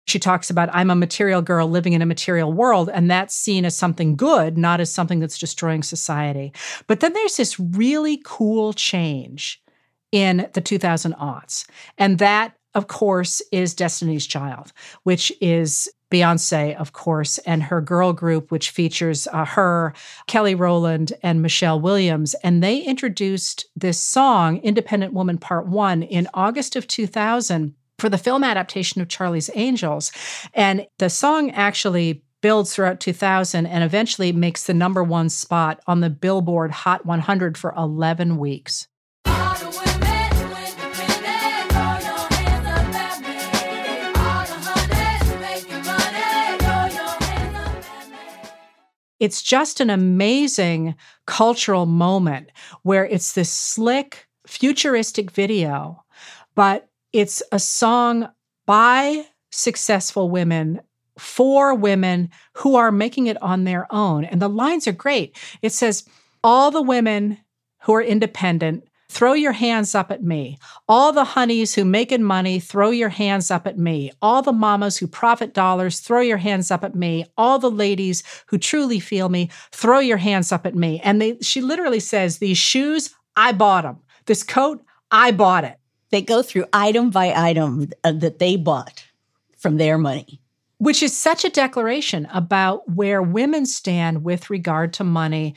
[0.08, 3.64] She talks about I'm a material girl living in a material world, and that's seen
[3.64, 6.52] as something good, not as something that's destroying society.
[6.86, 9.62] But then there's this really cool change
[10.10, 11.68] in the 2000 aughts.
[11.98, 18.14] And that, of course, is Destiny's Child, which is Beyonce, of course, and her girl
[18.14, 19.92] group, which features uh, her,
[20.26, 22.34] Kelly Rowland, and Michelle Williams.
[22.42, 28.18] And they introduced this song, Independent Woman Part One, in August of 2000 for the
[28.18, 30.12] film adaptation of Charlie's Angels.
[30.54, 36.00] And the song actually builds throughout 2000 and eventually makes the number one spot on
[36.00, 38.86] the Billboard Hot 100 for 11 weeks.
[49.20, 50.94] It's just an amazing
[51.26, 52.50] cultural moment
[52.84, 56.04] where it's this slick, futuristic video,
[56.54, 58.28] but it's a song
[58.66, 60.80] by successful women
[61.18, 64.24] for women who are making it on their own.
[64.24, 65.36] And the lines are great.
[65.62, 66.04] It says,
[66.44, 67.38] All the women
[67.82, 70.58] who are independent, throw your hands up at me.
[70.86, 74.12] All the honeys who making money, throw your hands up at me.
[74.20, 77.24] All the mamas who profit dollars, throw your hands up at me.
[77.36, 81.00] All the ladies who truly feel me, throw your hands up at me.
[81.02, 83.98] And they, she literally says, These shoes, I bought them.
[84.26, 85.78] This coat, I bought it.
[86.10, 89.04] They go through item by item uh, that they bought
[89.56, 90.40] from their money.
[90.78, 95.54] Which is such a declaration about where women stand with regard to money,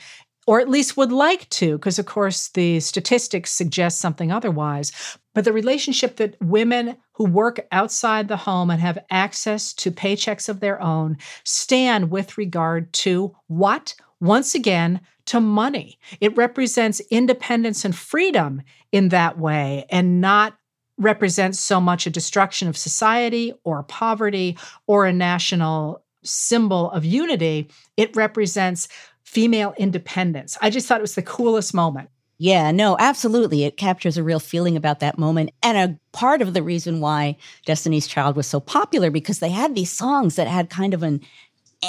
[0.48, 4.90] or at least would like to, because of course the statistics suggest something otherwise.
[5.32, 10.48] But the relationship that women who work outside the home and have access to paychecks
[10.48, 13.94] of their own stand with regard to what?
[14.20, 15.00] Once again,
[15.32, 15.98] to money.
[16.20, 18.60] It represents independence and freedom
[18.92, 20.58] in that way and not
[20.98, 27.70] represents so much a destruction of society or poverty or a national symbol of unity.
[27.96, 28.88] It represents
[29.24, 30.58] female independence.
[30.60, 32.10] I just thought it was the coolest moment.
[32.36, 33.64] Yeah, no, absolutely.
[33.64, 35.52] It captures a real feeling about that moment.
[35.62, 39.74] And a part of the reason why Destiny's Child was so popular because they had
[39.74, 41.22] these songs that had kind of an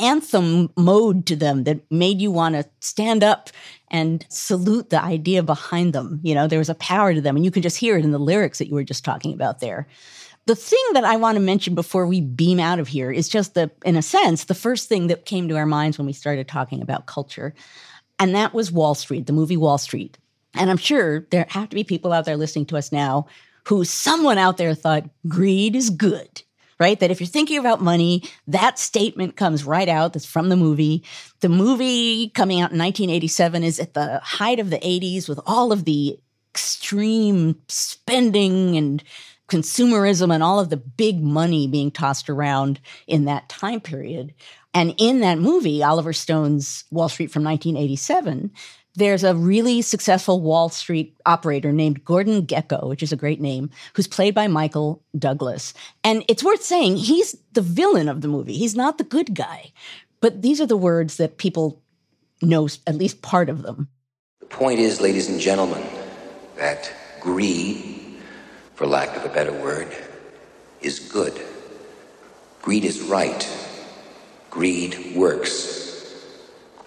[0.01, 3.49] anthem mode to them that made you want to stand up
[3.89, 6.19] and salute the idea behind them.
[6.23, 8.11] You know, there was a power to them, and you can just hear it in
[8.11, 9.87] the lyrics that you were just talking about there.
[10.45, 13.53] The thing that I want to mention before we beam out of here is just
[13.53, 16.47] the, in a sense, the first thing that came to our minds when we started
[16.47, 17.53] talking about culture.
[18.19, 20.17] And that was Wall Street, the movie Wall Street.
[20.53, 23.27] And I'm sure there have to be people out there listening to us now
[23.67, 26.43] who someone out there thought greed is good,
[26.83, 26.99] right?
[26.99, 30.11] That if you're thinking about money, that statement comes right out.
[30.11, 31.05] That's from the movie.
[31.39, 35.71] The movie coming out in 1987 is at the height of the 80s with all
[35.71, 36.19] of the
[36.51, 39.01] extreme spending and
[39.47, 44.33] consumerism and all of the big money being tossed around in that time period.
[44.73, 48.51] And in that movie, Oliver Stone's Wall Street from 1987,
[48.95, 53.69] there's a really successful Wall Street operator named Gordon Gekko, which is a great name,
[53.93, 55.73] who's played by Michael Douglas.
[56.03, 58.53] And it's worth saying he's the villain of the movie.
[58.53, 59.71] He's not the good guy.
[60.21, 61.81] But these are the words that people
[62.41, 63.89] know, at least part of them.
[64.39, 65.83] The point is, ladies and gentlemen,
[66.57, 68.19] that greed,
[68.75, 69.91] for lack of a better word,
[70.81, 71.41] is good.
[72.61, 73.47] Greed is right.
[74.49, 75.82] Greed works.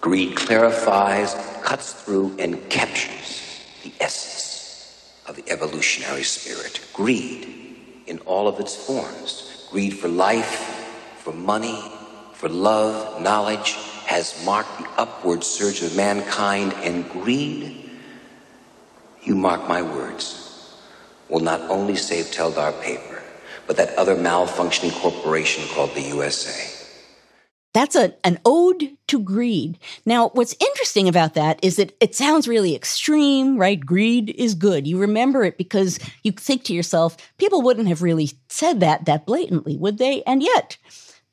[0.01, 1.33] Greed clarifies,
[1.63, 6.79] cuts through, and captures the essence of the evolutionary spirit.
[6.93, 7.57] Greed
[8.05, 9.67] in all of its forms.
[9.71, 10.55] Greed for life,
[11.17, 11.81] for money,
[12.33, 13.73] for love, knowledge,
[14.05, 17.89] has marked the upward surge of mankind, and greed,
[19.21, 20.73] you mark my words,
[21.27, 23.21] will not only save Teldar Paper,
[23.65, 26.76] but that other malfunctioning corporation called the USA.
[27.77, 29.77] That's a, an ode to greed.
[30.03, 33.79] Now, what's interesting about that is that it sounds really extreme, right?
[33.79, 34.87] Greed is good.
[34.87, 39.27] You remember it because you think to yourself, people wouldn't have really said that that
[39.27, 40.23] blatantly, would they?
[40.23, 40.77] And yet,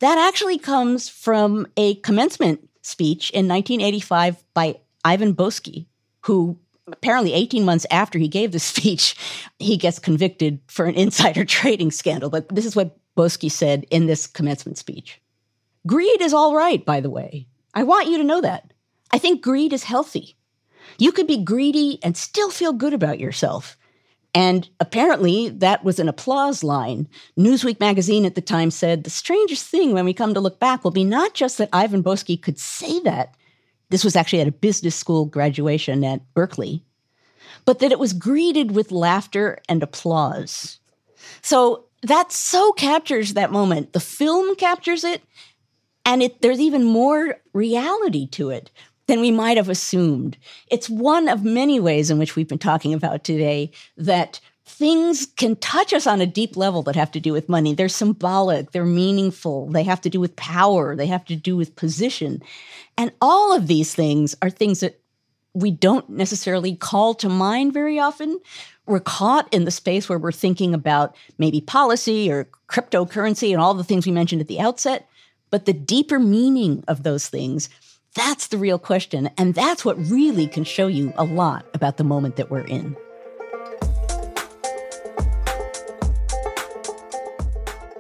[0.01, 5.87] that actually comes from a commencement speech in 1985 by Ivan Boesky,
[6.25, 9.17] who apparently 18 months after he gave the speech,
[9.59, 12.29] he gets convicted for an insider trading scandal.
[12.29, 15.23] But this is what Boesky said in this commencement speech.
[15.87, 17.47] Greed is all right, by the way.
[17.75, 18.73] I want you to know that.
[19.11, 20.37] I think greed is healthy.
[20.99, 23.77] You could be greedy and still feel good about yourself.
[24.35, 27.09] And apparently, that was an applause line.
[27.39, 30.83] Newsweek magazine at the time said the strangest thing when we come to look back
[30.83, 33.35] will be not just that Ivan Boesky could say that,
[33.91, 36.85] this was actually at a business school graduation at Berkeley,
[37.65, 40.81] but that it was greeted with laughter and applause.
[41.43, 43.93] So that so captures that moment.
[43.93, 45.23] The film captures it,
[46.05, 48.71] and it, there's even more reality to it
[49.07, 50.37] than we might have assumed.
[50.71, 55.57] It's one of many ways in which we've been talking about today that things can
[55.57, 57.75] touch us on a deep level that have to do with money.
[57.75, 61.77] They're symbolic, they're meaningful, they have to do with power, they have to do with
[61.77, 62.43] position.
[62.97, 65.01] And all of these things are things that
[65.53, 68.41] we don't necessarily call to mind very often.
[68.87, 73.75] We're caught in the space where we're thinking about maybe policy or cryptocurrency and all
[73.75, 75.09] the things we mentioned at the outset.
[75.55, 77.69] But the deeper meaning of those things,
[78.17, 79.31] that's the real question.
[79.39, 82.97] And that's what really can show you a lot about the moment that we're in.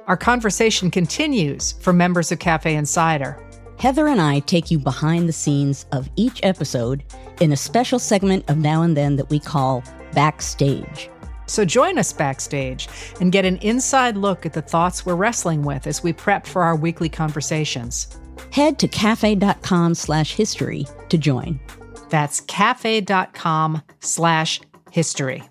[0.08, 3.40] Our conversation continues for members of Cafe Insider.
[3.78, 7.04] Heather and I take you behind the scenes of each episode
[7.40, 11.08] in a special segment of Now and Then that we call Backstage.
[11.46, 12.88] So join us backstage
[13.20, 16.62] and get an inside look at the thoughts we're wrestling with as we prep for
[16.62, 18.18] our weekly conversations.
[18.50, 21.60] Head to cafe.com slash history to join.
[22.08, 25.42] That's cafe.com slash history.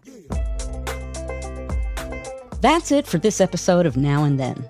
[2.62, 4.66] That's it for this episode of Now and Then.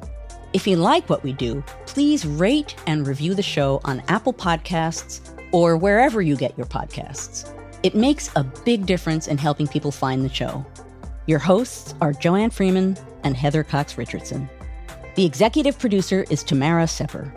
[0.53, 5.21] If you like what we do, please rate and review the show on Apple Podcasts
[5.51, 7.51] or wherever you get your podcasts.
[7.83, 10.65] It makes a big difference in helping people find the show.
[11.25, 14.49] Your hosts are Joanne Freeman and Heather Cox Richardson.
[15.15, 17.33] The executive producer is Tamara Sepper.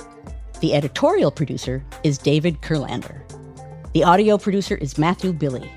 [0.61, 3.21] The editorial producer is David Kurlander.
[3.93, 5.71] The audio producer is Matthew Billy.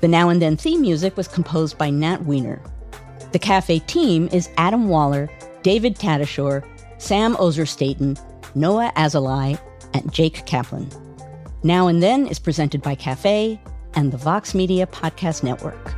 [0.00, 2.60] The Now and Then theme music was composed by Nat Weiner.
[3.30, 5.30] The cafe team is Adam Waller,
[5.62, 6.66] David Tatasciore,
[6.98, 8.16] Sam Ozer-Staton,
[8.56, 9.56] Noa Azulai,
[9.94, 10.90] and Jake Kaplan.
[11.62, 13.60] Now and Then is presented by Cafe
[13.94, 15.94] and the Vox Media Podcast Network.